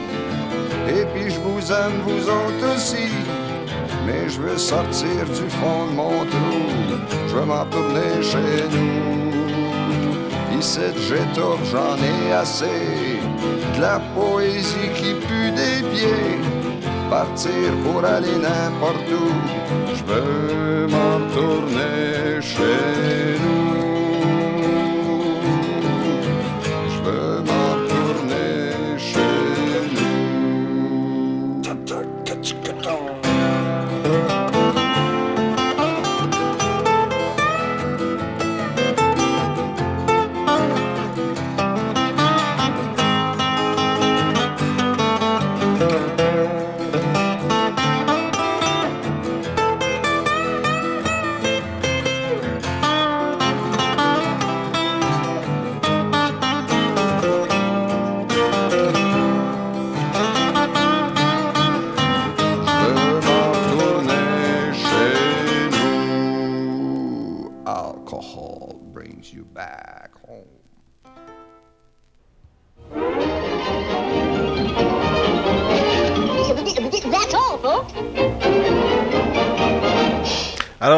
[0.88, 3.08] Et puis je vous aime, vous autres aussi.
[4.06, 6.60] Mais je veux sortir du fond de mon trou.
[7.28, 7.66] Je veux m'en
[8.22, 10.58] chez nous.
[10.58, 13.13] Ici, j'étouffe, j'en ai assez.
[13.74, 16.38] De la poésie qui pue des pieds.
[17.10, 19.28] Partir pour aller n'importe où.
[19.94, 23.63] Je veux m'en retourner chez nous.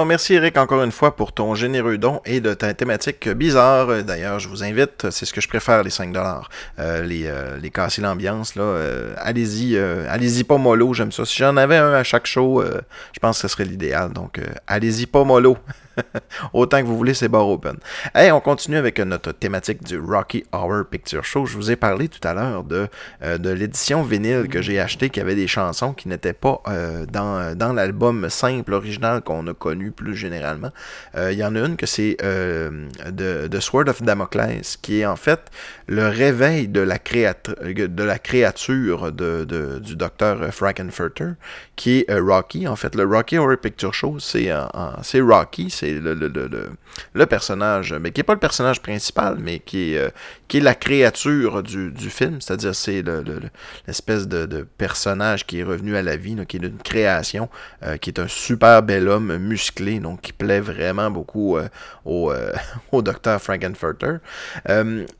[0.07, 3.91] Merci Eric encore une fois pour ton généreux don et de ta thématique bizarre.
[3.91, 6.49] Euh, D'ailleurs, je vous invite, c'est ce que je préfère, les 5 dollars.
[6.79, 8.63] les, euh, les casser l'ambiance, là.
[8.63, 11.25] euh, allez-y, euh, allez-y pas mollo, j'aime ça.
[11.25, 12.81] Si j'en avais un à chaque show, euh,
[13.13, 14.13] je pense que ce serait l'idéal.
[14.13, 15.57] Donc, euh, allez-y pas mollo.
[16.53, 17.77] Autant que vous voulez, c'est bar open.
[18.15, 21.47] Hey, on continue avec notre thématique du Rocky Horror Picture Show.
[21.47, 22.89] Je vous ai parlé tout à l'heure de,
[23.23, 27.07] euh, de l'édition vinyle que j'ai acheté qui avait des chansons qui n'étaient pas euh,
[27.07, 30.71] dans, dans l'album simple original qu'on a connu plus généralement.
[31.17, 35.17] Euh, Il y en a une que c'est de, Sword of Damocles, qui est en
[35.17, 35.41] fait
[35.89, 41.31] le réveil de la, de la créature de, du docteur Frankenfurter,
[41.75, 42.69] qui est Rocky.
[42.69, 44.69] En fait, le Rocky Horror Picture Show, c'est en-
[45.03, 50.09] c'est Rocky, le, personnage, mais qui n'est pas le personnage principal, mais qui est, euh,
[50.55, 53.51] la créature du, film, c'est-à-dire c'est le- le- le-
[53.87, 57.49] l'espèce de, personnage qui est revenu à la vie, qui est une création,
[57.83, 61.69] euh, qui est un super bel homme musclé, donc qui plaît vraiment beaucoup euh,
[62.05, 62.33] au,
[62.93, 64.17] au docteur Frankenfurter.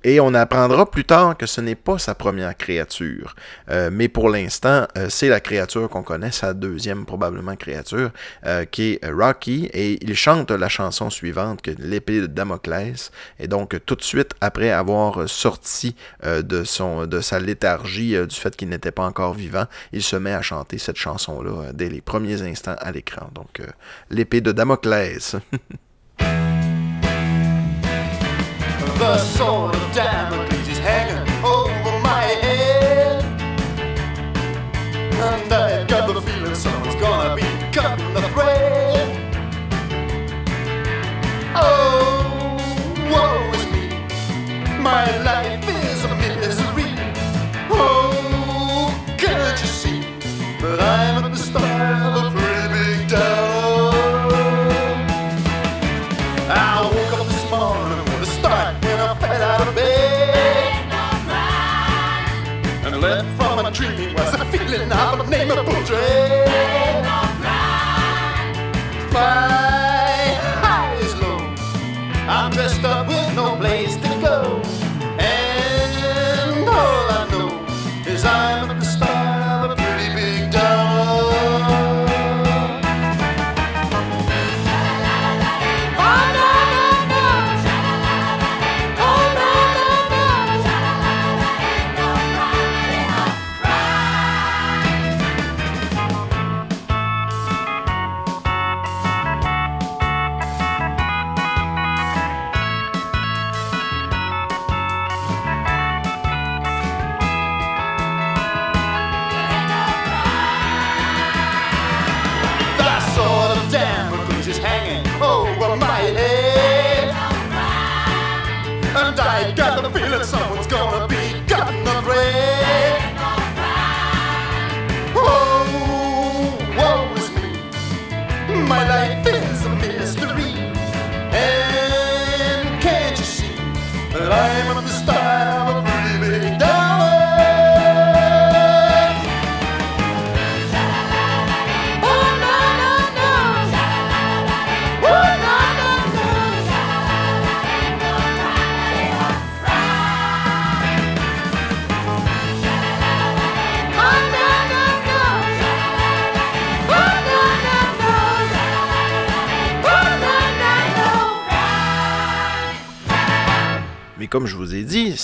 [0.05, 3.35] Et on apprendra plus tard que ce n'est pas sa première créature,
[3.93, 8.11] mais pour l'instant, c'est la créature qu'on connaît, sa deuxième probablement créature,
[8.71, 13.79] qui est Rocky, et il chante la chanson suivante, que l'épée de Damoclès, et donc
[13.87, 15.95] tout de suite après avoir sorti
[16.25, 20.33] euh, de, sa léthargie euh, du fait qu'il n'était pas encore vivant, il se met
[20.33, 23.29] à chanter cette chanson-là euh, dès les premiers instants à l'écran.
[23.35, 23.63] Donc
[24.11, 25.37] l'épée de Damoclès.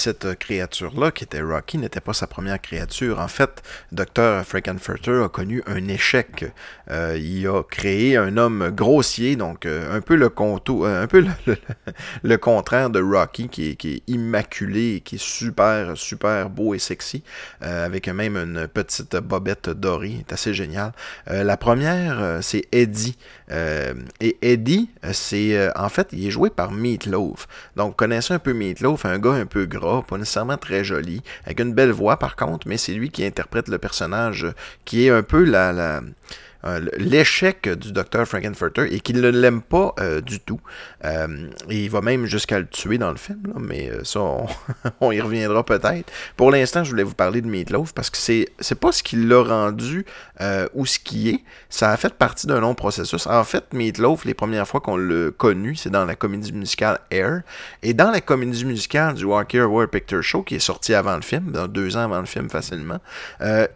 [0.02, 3.20] cette créature-là, qui était Rocky, n'était pas sa première créature.
[3.20, 3.61] En fait,
[3.92, 4.42] Dr.
[4.44, 6.44] Frankenfurter a connu un échec.
[6.90, 11.06] Euh, il a créé un homme grossier, donc euh, un peu le contour, euh, un
[11.06, 11.56] peu le,
[12.22, 17.22] le- contraire de Rocky, qui est, immaculé, qui est super, super beau et sexy,
[17.60, 20.24] avec même une petite bobette dorée.
[20.26, 20.92] C'est assez génial.
[21.26, 23.16] La première, c'est Eddie.
[24.20, 27.46] Et Eddie, c'est en fait, il est joué par Meatloaf.
[27.76, 31.60] Donc, connaissez un peu Meatloaf, un gars un peu gras, pas nécessairement très joli, avec
[31.60, 34.54] une belle voix par contre, mais c'est lui qui interprète le personnage euh,
[34.84, 35.72] qui est un peu la.
[35.72, 36.00] la
[36.64, 40.60] euh, l'échec du docteur Frankenfurter et qu'il ne l'aime pas euh, du tout.
[41.04, 44.20] Euh, et il va même jusqu'à le tuer dans le film, mais ça,
[45.00, 46.12] on, y reviendra peut-être.
[46.36, 49.16] Pour l'instant, je voulais vous parler de Meatloaf parce que c'est, c'est pas ce qui
[49.16, 50.04] l'a rendu
[50.74, 51.40] ou ce qui est.
[51.68, 53.26] Ça a fait partie d'un long processus.
[53.26, 57.42] En fait, Meatloaf, les premières fois qu'on l'a connu, c'est dans la comédie musicale Air.
[57.82, 61.22] Et dans la comédie musicale du Walker War Picture Show, qui est sorti avant le
[61.22, 62.98] film, dans deux ans avant le film facilement,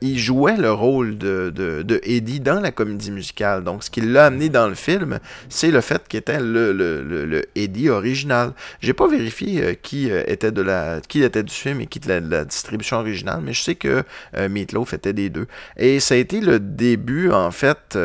[0.01, 3.65] il jouait le rôle de, de, de Eddie dans la comédie musicale.
[3.65, 5.19] Donc, ce qui l'a amené dans le film,
[5.49, 8.53] c'est le fait qu'il était le, le, le, Eddie original.
[8.81, 11.99] J'ai pas vérifié euh, qui euh, était de la qui était du film et qui
[11.99, 14.05] de la, distribution originale, mais je sais que
[14.37, 15.47] euh, Meatloaf était des deux.
[15.77, 17.99] Et ça a été le début, en fait,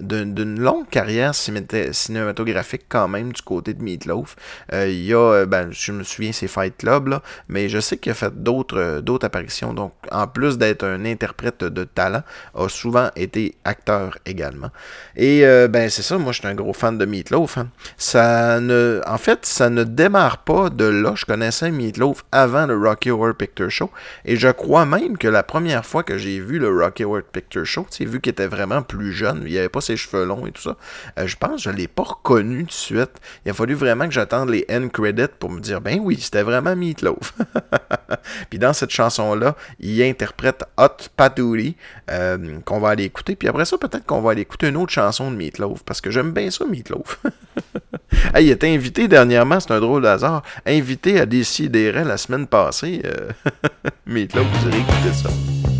[0.00, 4.36] d'une longue carrière cinématographique quand même du côté de Meatloaf.
[4.72, 8.12] Il y a, ben, je me souviens, c'est Fight Club, là, mais je sais qu'il
[8.12, 9.72] a fait d'autres apparitions.
[9.72, 12.22] Donc, en plus d'être un interprète de talent,
[12.54, 13.91] a souvent été acteur
[14.26, 14.70] également.
[15.16, 17.58] Et ben c'est ça, moi je suis un gros fan de Meatloaf.
[17.58, 17.68] Hein.
[17.96, 21.14] Ça ne, en fait, ça ne démarre pas de là.
[21.16, 23.90] Je connaissais Meatloaf avant le Rocky Horror Picture Show.
[24.24, 27.64] Et je crois même que la première fois que j'ai vu le Rocky Horror Picture
[27.64, 30.62] Show, vu qu'il était vraiment plus jeune, il avait pas ses cheveux longs et tout
[30.62, 30.76] ça,
[31.18, 33.12] euh, je pense que je ne l'ai pas reconnu de suite.
[33.44, 36.42] Il a fallu vraiment que j'attende les end credits pour me dire, ben oui, c'était
[36.42, 37.34] vraiment Meatloaf.
[38.50, 41.76] Puis dans cette chanson-là, il interprète Hot Patootie,
[42.10, 43.36] euh, qu'on va aller écouter.
[43.36, 46.10] Puis après ça, peut-être qu'on va aller écouter une autre chanson de Meatloaf, parce que
[46.10, 47.20] j'aime bien ça, Meatloaf.
[48.38, 53.02] il était invité dernièrement, c'est un drôle d'hasard, invité à décider la semaine passée.
[53.04, 53.30] Euh,
[54.06, 55.71] Meatloaf, vous irez écouter ça.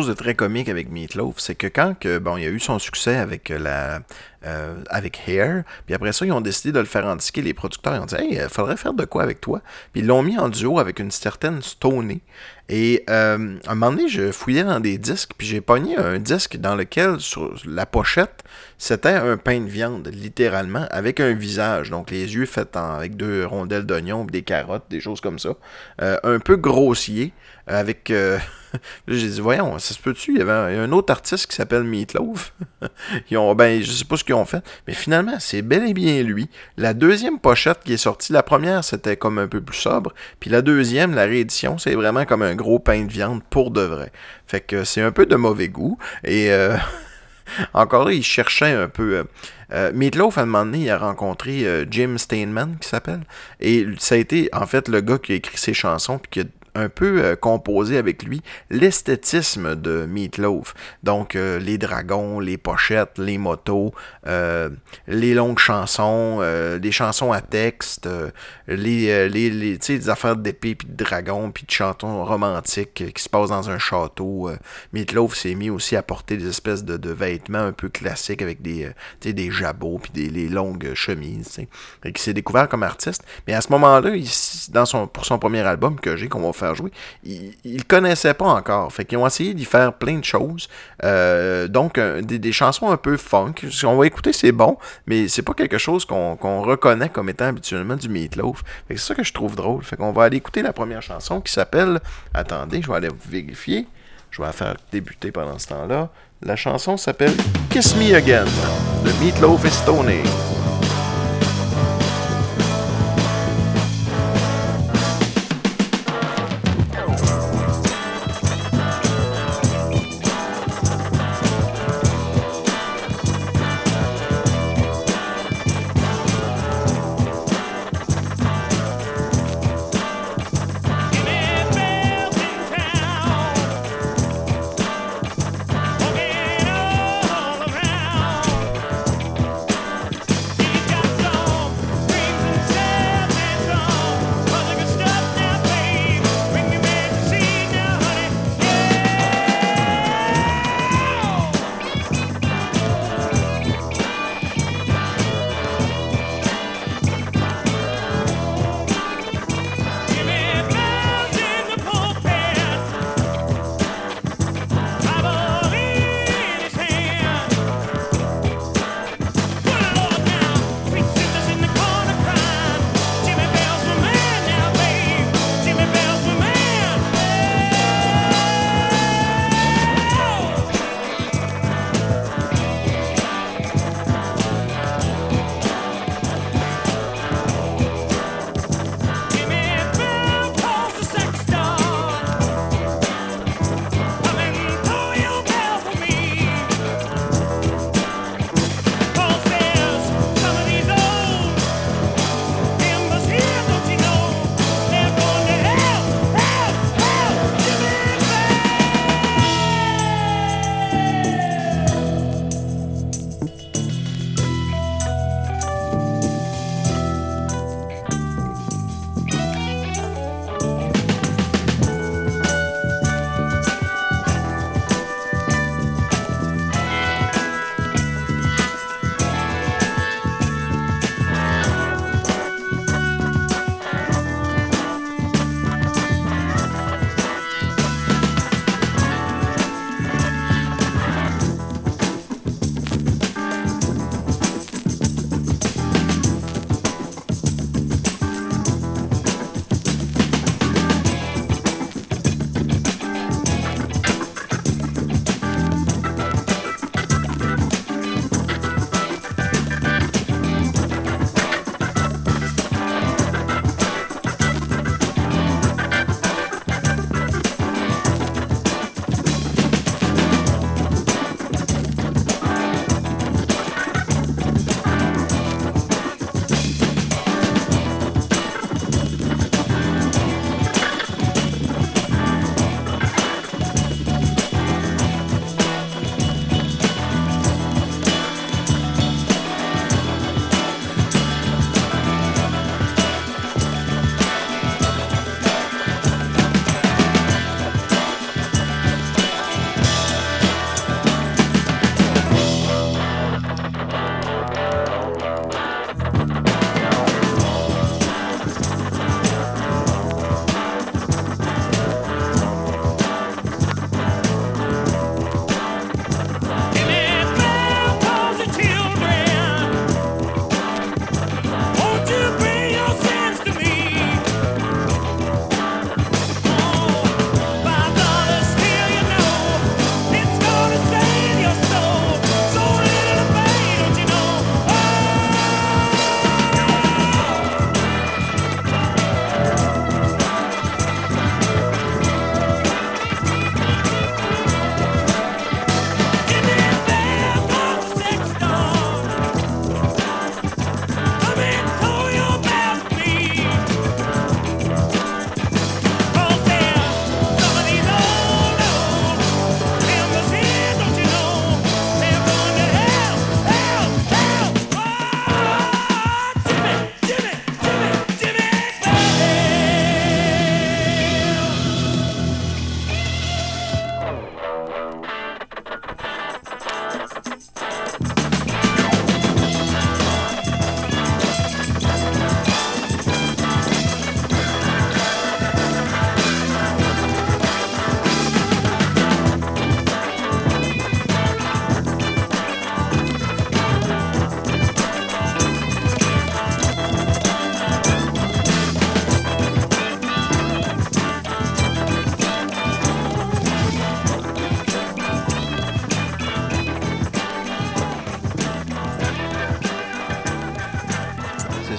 [0.00, 2.78] Chose de très comique avec Meatloaf, c'est que quand que, bon, il a eu son
[2.78, 4.00] succès avec la
[4.46, 7.94] euh, avec Hair, puis après ça, ils ont décidé de le faire indiquer les producteurs.
[7.94, 9.60] Ils ont dit Hey, il faudrait faire de quoi avec toi?
[9.92, 12.20] Puis ils l'ont mis en duo avec une certaine Stoney.
[12.70, 16.18] Et euh, à un moment donné, je fouillais dans des disques, puis j'ai pogné un
[16.18, 18.42] disque dans lequel, sur la pochette,
[18.78, 21.90] c'était un pain de viande, littéralement, avec un visage.
[21.90, 25.50] Donc les yeux faits avec deux rondelles d'oignon, des carottes, des choses comme ça.
[26.00, 27.34] Euh, un peu grossier,
[27.66, 28.10] avec.
[29.08, 30.32] j'ai dit, voyons, ça se peut-tu?
[30.32, 32.52] Il y avait un, autre artiste qui s'appelle Meatloaf.
[33.30, 35.94] Ils ont, ben, je sais pas ce qu'ils ont fait, mais finalement, c'est bel et
[35.94, 36.48] bien lui.
[36.76, 40.50] La deuxième pochette qui est sortie, la première, c'était comme un peu plus sobre, puis
[40.50, 44.12] la deuxième, la réédition, c'est vraiment comme un gros pain de viande pour de vrai.
[44.46, 46.52] Fait que c'est un peu de mauvais goût, et...
[46.52, 46.76] Euh,
[47.74, 49.16] encore là, il cherchait un peu.
[49.16, 49.24] Euh,
[49.72, 53.22] euh, Meatloaf, à un moment donné, il a rencontré Jim Steinman, qui s'appelle.
[53.60, 56.48] Et ça a été, en fait, le gars qui a écrit ses chansons, puis qui
[56.74, 60.74] un peu euh, composé avec lui l'esthétisme de Meatloaf.
[61.02, 63.92] Donc, euh, les dragons, les pochettes, les motos,
[64.26, 64.70] euh,
[65.06, 66.40] les longues chansons,
[66.80, 68.08] des chansons à texte,
[68.66, 73.28] les, les, les, des affaires d'épée, puis de dragons, puis de chantons romantiques qui se
[73.28, 74.50] passent dans un château.
[74.92, 78.62] Meatloaf s'est mis aussi à porter des espèces de, de vêtements un peu classiques avec
[78.62, 78.90] des,
[79.20, 81.58] des jabots, puis des les longues chemises.
[82.04, 83.24] Et qui s'est découvert comme artiste.
[83.46, 84.10] Mais à ce moment-là,
[84.70, 86.92] dans son, pour son premier album que j'ai, qu'on va faire jouer,
[87.24, 88.92] il, il le connaissait pas encore.
[88.92, 90.68] Fait qu'ils ont essayé d'y faire plein de choses.
[91.02, 93.54] Euh, donc, euh, des, des chansons un peu funk.
[93.70, 97.46] Ce qu'on va écouter, c'est bon, mais c'est pas quelque chose qu'on reconnaît comme étant
[97.46, 98.62] habituellement du Meatloaf.
[98.86, 99.82] Fait c'est ça que je trouve drôle.
[99.82, 102.00] Fait qu'on va aller écouter la première chanson qui s'appelle...
[102.34, 103.86] Attendez, je vais aller vérifier.
[104.30, 106.10] Je vais la faire débuter pendant ce temps-là.
[106.42, 107.34] La chanson s'appelle
[107.70, 108.46] Kiss Me Again
[109.04, 110.22] de Meatloaf et Stoney.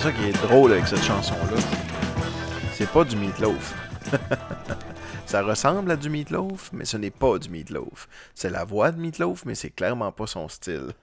[0.02, 1.62] Ça qui est drôle avec cette chanson-là.
[2.74, 3.76] C'est pas du meatloaf.
[5.28, 8.10] ça ressemble à du meatloaf, mais ce n'est pas du meatloaf.
[8.34, 10.94] C'est la voix de meatloaf, mais c'est clairement pas son style.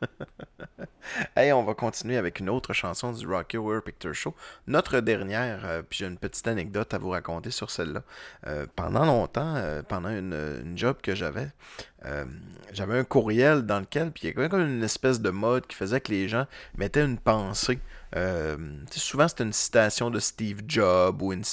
[1.37, 4.35] hey, on va continuer avec une autre chanson du Rocky Horror Picture Show.
[4.67, 8.03] Notre dernière, euh, puis j'ai une petite anecdote à vous raconter sur celle-là.
[8.49, 11.51] Euh, pendant longtemps, euh, pendant une, job que j'avais,
[12.73, 15.77] j'avais un courriel dans lequel, puis il y avait comme une espèce de mode qui
[15.77, 16.47] faisait que les gens
[16.77, 17.79] mettaient une pensée.
[18.17, 18.57] Euh,
[18.91, 21.45] souvent, c'était une citation de Steve Jobs ou une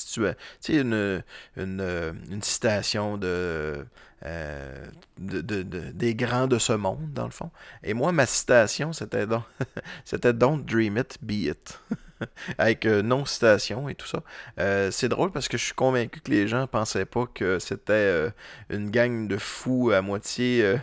[2.41, 3.85] citation de,
[4.25, 4.87] euh,
[5.19, 7.51] de, de- de- des grands de ce monde, dans le fond.
[7.83, 9.25] Et moi, ma citation, c'était
[10.05, 11.79] c'était Don't Dream It, Be It.
[12.57, 14.23] Avec euh, non-citation et tout ça.
[14.59, 17.91] Euh, c'est drôle parce que je suis convaincu que les gens pensaient pas que c'était
[17.93, 18.29] euh,
[18.69, 20.77] une gang de fous à moitié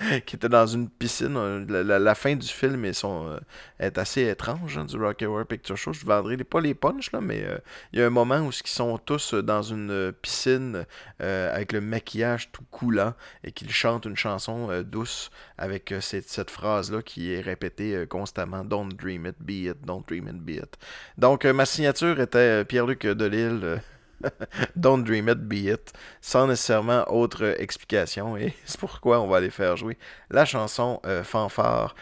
[0.26, 1.66] qui étaient dans une piscine.
[1.68, 3.38] La, la- fin du film est, son,
[3.78, 5.92] est assez étrange hein, du Rocky Horror Picture Show.
[5.92, 7.44] Je vendrai pas les punchs, là, mais
[7.92, 10.84] il y a un moment où ils sont tous dans une piscine
[11.20, 13.14] avec le maquillage tout coulant
[13.44, 18.06] et qu'ils chantent une chanson euh, douce avec euh, cette, phrase-là qui est répétée euh,
[18.06, 20.76] constamment Don't dream it, be it, don't dream it, be it.
[21.16, 23.60] Donc, ma signature était Pierre-Luc Delisle.
[23.64, 23.78] euh,
[24.74, 28.36] Don't Dream It, Be It, sans nécessairement autre explication.
[28.36, 29.96] Et c'est pourquoi on va aller faire jouer
[30.30, 31.94] la chanson Fanfare,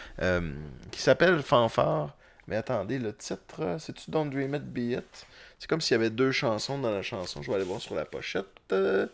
[0.90, 2.16] qui s'appelle Fanfare.
[2.46, 5.26] Mais attendez, le titre, c'est-tu Don't Dream It, Be It?
[5.58, 7.42] C'est comme s'il y avait deux chansons dans la chanson.
[7.42, 8.46] Je vais aller voir sur la pochette.
[8.72, 9.06] Euh,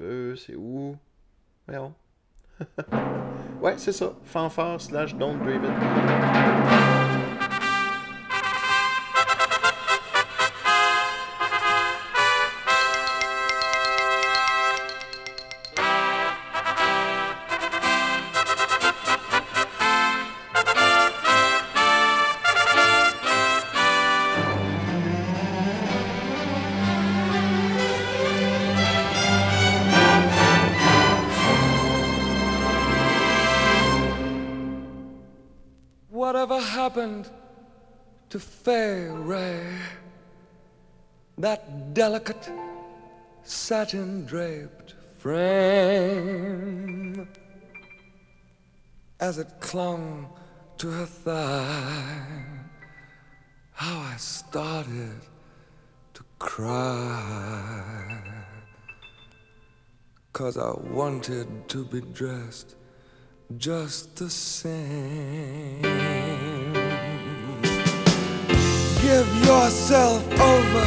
[0.00, 0.96] euh, c'est où?
[1.66, 1.94] Voyons.
[3.60, 4.12] ouais, c'est ça.
[4.24, 7.15] Fanfare slash Don't Dream It,
[36.96, 37.28] happened
[38.30, 39.60] to Fairy?
[41.36, 42.48] That delicate
[43.42, 45.58] satin draped frame
[49.20, 50.26] as it clung
[50.78, 52.44] to her thigh.
[53.72, 55.20] How I started
[56.14, 58.22] to cry.
[60.32, 62.76] Cause I wanted to be dressed
[63.58, 65.76] just the same.
[69.06, 70.86] Give yourself over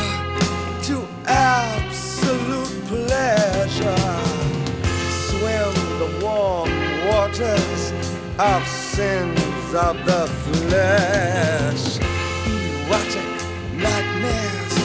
[0.87, 3.95] to absolute pleasure.
[5.29, 6.69] Swim the warm
[7.07, 7.93] waters
[8.37, 11.99] of sins of the flesh.
[12.45, 13.31] Erotic
[13.85, 14.75] nightmares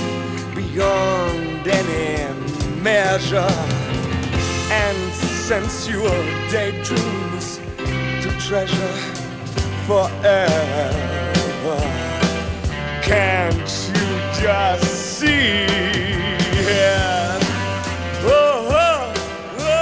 [0.54, 3.54] beyond any measure.
[4.70, 6.22] And sensual
[6.52, 7.58] daydreams
[8.22, 8.96] to treasure
[9.88, 11.23] forever.
[13.04, 14.08] Can't you
[14.40, 17.42] just see it?
[18.24, 19.12] Oh, oh,
[19.60, 19.74] oh.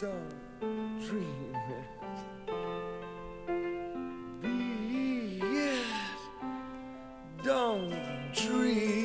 [0.00, 0.34] Don't
[1.06, 1.88] dream it.
[4.40, 5.84] Be it.
[7.44, 7.94] Don't
[8.34, 8.95] dream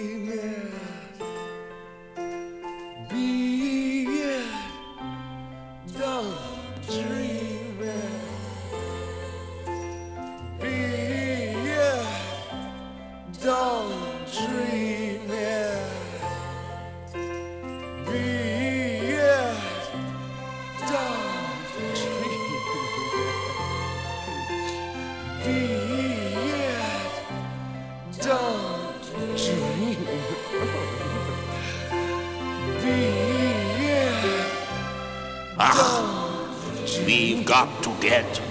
[38.02, 38.42] get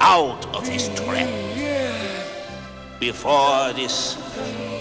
[0.00, 1.28] out of this trap
[3.00, 4.14] before this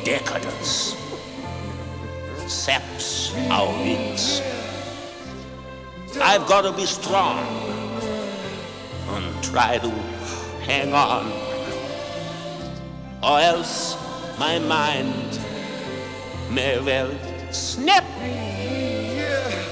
[0.05, 0.95] decadence
[2.47, 4.41] saps our wings.
[6.21, 7.39] I've got to be strong
[9.09, 9.89] and try to
[10.69, 11.31] hang on,
[13.23, 13.97] or else
[14.37, 15.39] my mind
[16.51, 17.11] may well
[17.51, 18.05] snap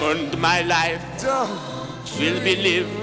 [0.02, 1.04] and my life
[2.20, 2.97] will be lived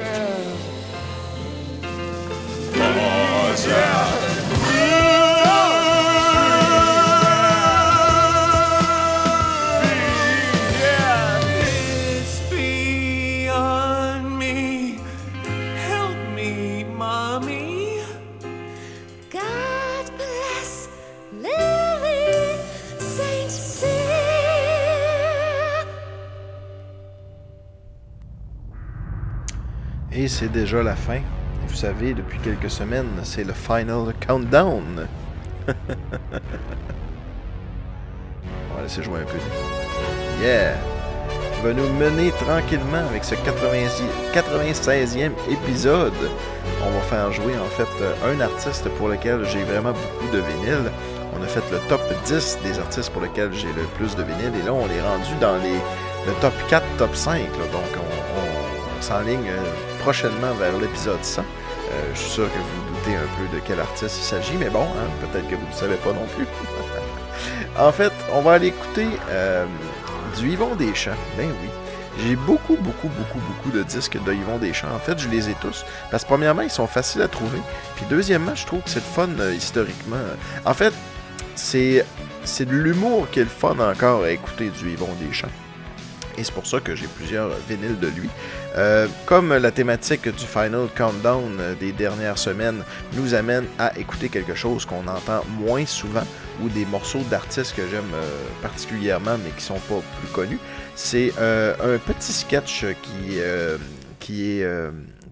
[30.45, 31.21] c'est déjà la fin.
[31.69, 35.07] Vous savez, depuis quelques semaines, c'est le final countdown.
[38.71, 39.39] On va laisser jouer un peu.
[40.43, 40.75] Yeah!
[41.55, 46.13] Qui va nous mener tranquillement avec ce 80 96e épisode.
[46.87, 50.41] On va faire jouer en fait euh, un artiste pour lequel j'ai vraiment beaucoup de
[50.41, 50.91] vinyles.
[51.39, 54.53] On a fait le top 10 des artistes pour lesquels j'ai le plus de vinyles.
[54.63, 55.79] Et là, on est rendu dans les,
[56.27, 57.39] le top 4, top 5.
[57.39, 57.45] là.
[57.73, 58.04] Donc, on, on- on
[59.05, 59.63] s'enligne euh,
[60.01, 61.43] prochainement vers l'épisode 100.
[61.43, 61.45] Euh,
[62.15, 64.85] je suis sûr que vous doutez un peu de quel artiste il s'agit, mais bon,
[64.85, 66.47] hein, peut-être que vous ne le savez pas non plus.
[67.79, 69.67] en fait, on va aller écouter euh,
[70.39, 71.21] du Yvon Deschamps.
[71.37, 71.69] Ben oui.
[72.19, 74.95] J'ai beaucoup, beaucoup, beaucoup, beaucoup de disques de Yvon Deschamps.
[74.95, 75.85] En fait, je les ai tous.
[76.11, 77.59] Parce que premièrement, ils sont faciles à trouver.
[77.97, 80.17] Puis deuxièmement, je trouve que c'est le fun historiquement.
[80.65, 80.95] En fait,
[81.57, 82.07] c'est
[82.45, 85.49] c'est de l'humour qui est le fun encore à écouter du Yvon Deschamps.
[86.39, 88.29] Et c'est pour ça que j'ai plusieurs vinyles de lui.
[88.77, 92.83] Euh, comme la thématique du Final Countdown euh, des dernières semaines
[93.13, 96.25] nous amène à écouter quelque chose qu'on entend moins souvent
[96.63, 98.29] ou des morceaux d'artistes que j'aime euh,
[98.63, 100.59] particulièrement mais qui sont pas plus connus,
[100.95, 103.39] c'est euh, un petit sketch qui,
[104.19, 104.67] qui est...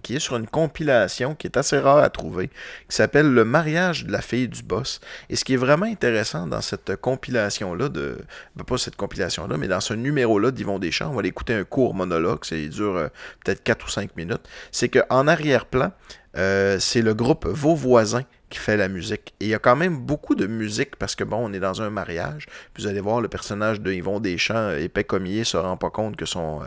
[0.03, 2.49] qui est sur une compilation qui est assez rare à trouver,
[2.89, 4.99] qui s'appelle Le mariage de la fille du boss.
[5.29, 8.19] Et ce qui est vraiment intéressant dans cette compilation-là, de
[8.55, 11.63] ben, pas cette compilation-là, mais dans ce numéro-là d'Yvon Deschamps, on va aller écouter un
[11.63, 13.07] court monologue, ça dure euh,
[13.43, 15.91] peut-être 4 ou 5 minutes, c'est qu'en arrière-plan,
[16.37, 19.33] euh, c'est le groupe Vos voisins qui fait la musique.
[19.39, 21.81] Et il y a quand même beaucoup de musique parce que bon, on est dans
[21.81, 22.45] un mariage.
[22.73, 25.89] Puis vous allez voir le personnage de Yvon Deschamps, euh, épais commier, se rend pas
[25.89, 26.61] compte que son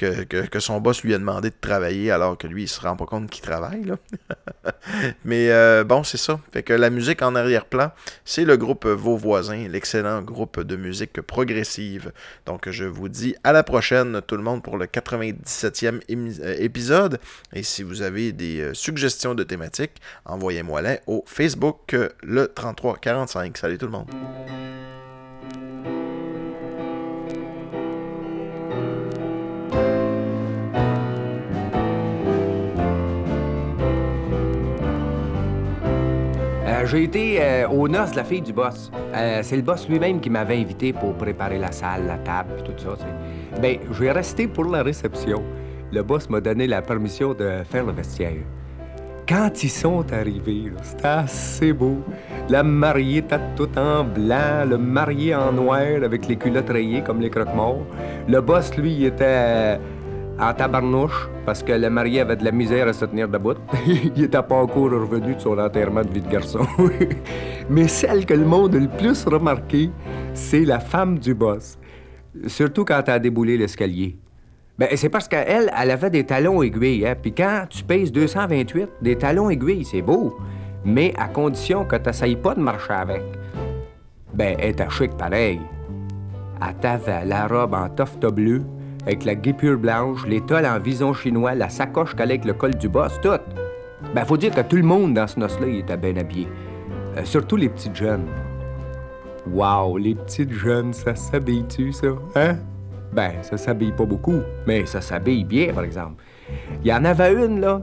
[0.00, 2.96] euh, que, son boss lui a demandé de travailler alors que lui il se rend
[2.96, 3.92] pas compte qu'il travaille.
[5.24, 6.40] Mais bon, c'est ça.
[6.52, 7.92] Fait que la musique en arrière-plan,
[8.24, 12.12] c'est le groupe Vos voisins, l'excellent groupe de musique progressive.
[12.46, 16.56] Donc je vous dis à la prochaine tout le monde pour le 97e émi- euh,
[16.58, 17.18] épisode.
[17.52, 18.74] Et si vous avez des euh,
[19.08, 23.56] de thématiques, envoyez-moi-les au Facebook euh, le 3345.
[23.56, 24.10] Salut tout le monde.
[36.66, 38.90] Euh, J'ai été euh, aux noces de la fille du boss.
[39.14, 42.62] Euh, c'est le boss lui-même qui m'avait invité pour préparer la salle, la table et
[42.62, 42.96] tout ça.
[42.96, 43.60] tu sais.
[43.60, 45.42] Ben, j'ai resté pour la réception.
[45.90, 48.42] Le boss m'a donné la permission de faire le vestiaire.
[49.28, 51.98] Quand ils sont arrivés, c'était assez beau.
[52.48, 57.20] La mariée était tout en blanc, le marié en noir avec les culottes rayées comme
[57.20, 57.84] les croque-morts.
[58.26, 59.78] Le boss, lui, était
[60.40, 63.58] en tabarnouche parce que le marié avait de la misère à se tenir debout.
[63.86, 66.66] il était pas encore revenu de son enterrement de vie de garçon.
[67.68, 69.90] Mais celle que le monde a le plus remarqué,
[70.32, 71.78] c'est la femme du boss.
[72.46, 74.16] Surtout quand elle a déboulé l'escalier.
[74.78, 77.04] Ben, c'est parce qu'elle, elle avait des talons aiguilles.
[77.04, 77.16] Hein?
[77.20, 80.38] Puis quand tu pèses 228, des talons aiguilles, c'est beau.
[80.84, 83.22] Mais à condition que tu pas de marcher avec.
[84.34, 85.60] Ben, elle était chic pareil.
[86.60, 88.62] Elle t'avait la robe en toffetas bleu,
[89.02, 92.88] avec la guipure blanche, l'étole en vison chinois, la sacoche collée avec le col du
[92.88, 93.30] boss, tout.
[94.14, 96.46] Ben, faut dire que tout le monde dans ce noce-là, était bien habillé.
[97.16, 98.26] Euh, surtout les petites jeunes.
[99.50, 102.08] Wow, les petites jeunes, ça s'habille-tu, ça?
[102.36, 102.58] Hein?
[103.12, 106.22] Ben, ça s'habille pas beaucoup, mais ça s'habille bien, par exemple.
[106.82, 107.82] Il y en avait une, là.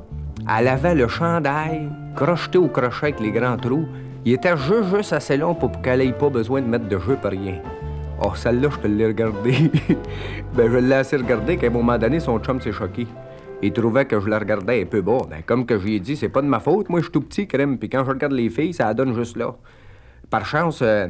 [0.57, 3.85] Elle avait le chandail crocheté au crochet avec les grands trous.
[4.25, 7.17] Il était juste, juste assez long pour qu'elle ait pas besoin de mettre de jeu
[7.21, 7.59] pour rien.
[8.21, 9.71] Oh, celle-là, je te l'ai regardée.
[10.55, 13.07] ben, je l'ai assez regardée qu'à un moment donné, son chum s'est choqué.
[13.61, 15.19] Il trouvait que je la regardais un peu bas.
[15.29, 16.89] Ben, comme que je lui ai dit, c'est pas de ma faute.
[16.89, 17.77] Moi, je suis tout petit, crème.
[17.77, 19.55] Puis quand je regarde les filles, ça la donne juste là.
[20.29, 21.07] Par chance, euh,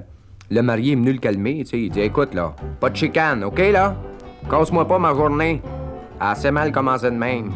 [0.50, 1.60] le marié est venu le calmer.
[1.60, 1.82] tu sais.
[1.82, 3.96] Il dit Écoute, là, pas de chicane, OK, là?
[4.50, 5.62] Casse-moi pas ma journée.
[6.20, 7.52] Assez mal commencé de même.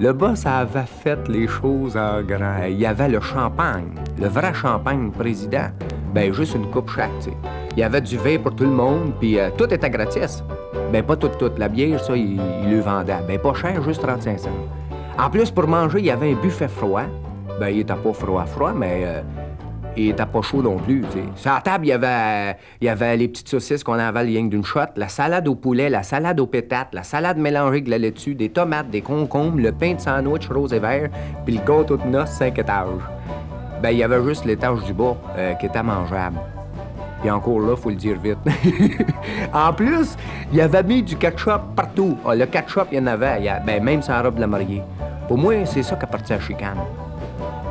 [0.00, 2.64] Le boss avait fait les choses en grand.
[2.68, 5.70] Il y avait le champagne, le vrai champagne président.
[6.14, 7.10] Ben, juste une coupe chaque.
[7.72, 10.42] Il y avait du vin pour tout le monde, puis euh, tout était gratis.
[10.92, 11.50] Ben, pas tout, tout.
[11.58, 13.16] La bière, ça, il, il le vendait.
[13.26, 14.48] Ben, pas cher, juste 35 cents.
[15.18, 17.02] En plus, pour manger, il y avait un buffet froid.
[17.58, 19.22] Ben, il était pas froid, froid, mais euh,
[19.98, 21.04] il était pas chaud non plus.
[21.34, 24.44] Sur la table, il y avait, il y avait les petites saucisses qu'on avait rien
[24.44, 27.90] d'une shot, la salade au poulet, la salade aux pétates, la salade mélangée avec de
[27.90, 31.08] la laitue, des tomates, des concombres, le pain de sandwich rose et vert,
[31.44, 32.86] puis le gâteau de noces 5 étages.
[33.82, 36.38] Ben, il y avait juste l'étage du bas euh, qui était mangeable.
[37.20, 38.38] Puis encore là, faut le dire vite.
[39.52, 40.16] en plus,
[40.52, 42.16] il avait mis du ketchup partout.
[42.26, 43.40] Ah, le ketchup, il y en avait.
[43.66, 44.82] ben, même sans robe de la mariée.
[45.26, 46.78] Pour moi, c'est ça qui appartient à chicane.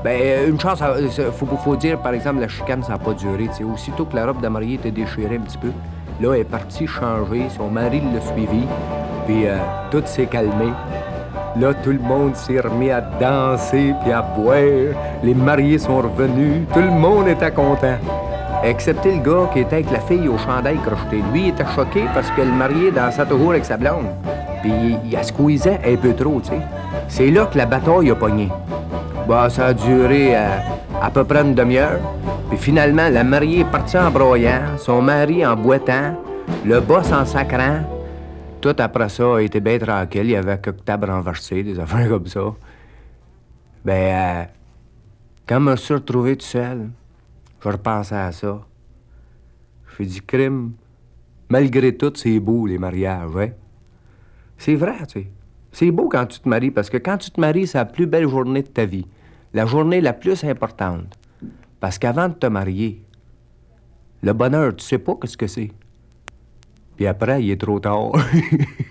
[0.07, 3.49] Ben, une chance, euh, faut, faut dire, par exemple, la chicane, ça n'a pas duré.
[3.49, 3.63] tu sais.
[3.65, 5.67] Aussitôt que la robe de mariée était déchirée un petit peu,
[6.21, 7.47] là, elle est partie changer.
[7.49, 8.63] Son mari l'a suivi.
[9.25, 9.57] Puis euh,
[9.91, 10.71] tout s'est calmé.
[11.59, 14.95] Là, tout le monde s'est remis à danser puis à boire.
[15.23, 16.61] Les mariés sont revenus.
[16.73, 17.97] Tout le monde était content.
[18.63, 21.21] Excepté le gars qui était avec la fille au chandail crocheté.
[21.33, 24.07] Lui, il était choqué parce que le marié dansait toujours avec sa blonde.
[24.61, 24.71] Puis
[25.03, 26.41] il, la squeezait un peu trop.
[27.09, 28.47] C'est là que la bataille a pogné.
[29.27, 30.57] Bah, ça a duré euh,
[31.01, 31.99] à peu près une demi-heure.
[32.47, 36.15] Puis finalement, la mariée est partie en broyant, son mari en boitant,
[36.63, 37.81] le boss en sacrant.
[38.61, 40.23] Tout après ça a été bien tranquille.
[40.23, 42.39] Il y avait quelques tables renversées, des affaires comme ça.
[43.83, 44.43] Ben, euh,
[45.45, 46.89] quand je me suis retrouvé tout seul,
[47.61, 48.61] je repensais à ça.
[49.89, 50.71] Je me dit, crime,
[51.49, 53.53] malgré tout, c'est beau, les mariages, ouais.
[54.57, 55.27] C'est vrai, tu sais.
[55.73, 58.07] C'est beau quand tu te maries, parce que quand tu te maries, c'est la plus
[58.07, 59.05] belle journée de ta vie.
[59.53, 61.17] La journée la plus importante.
[61.79, 63.01] Parce qu'avant de te marier,
[64.21, 65.71] le bonheur, tu sais pas qu'est-ce que c'est.
[66.95, 68.11] Puis après, il est trop tard.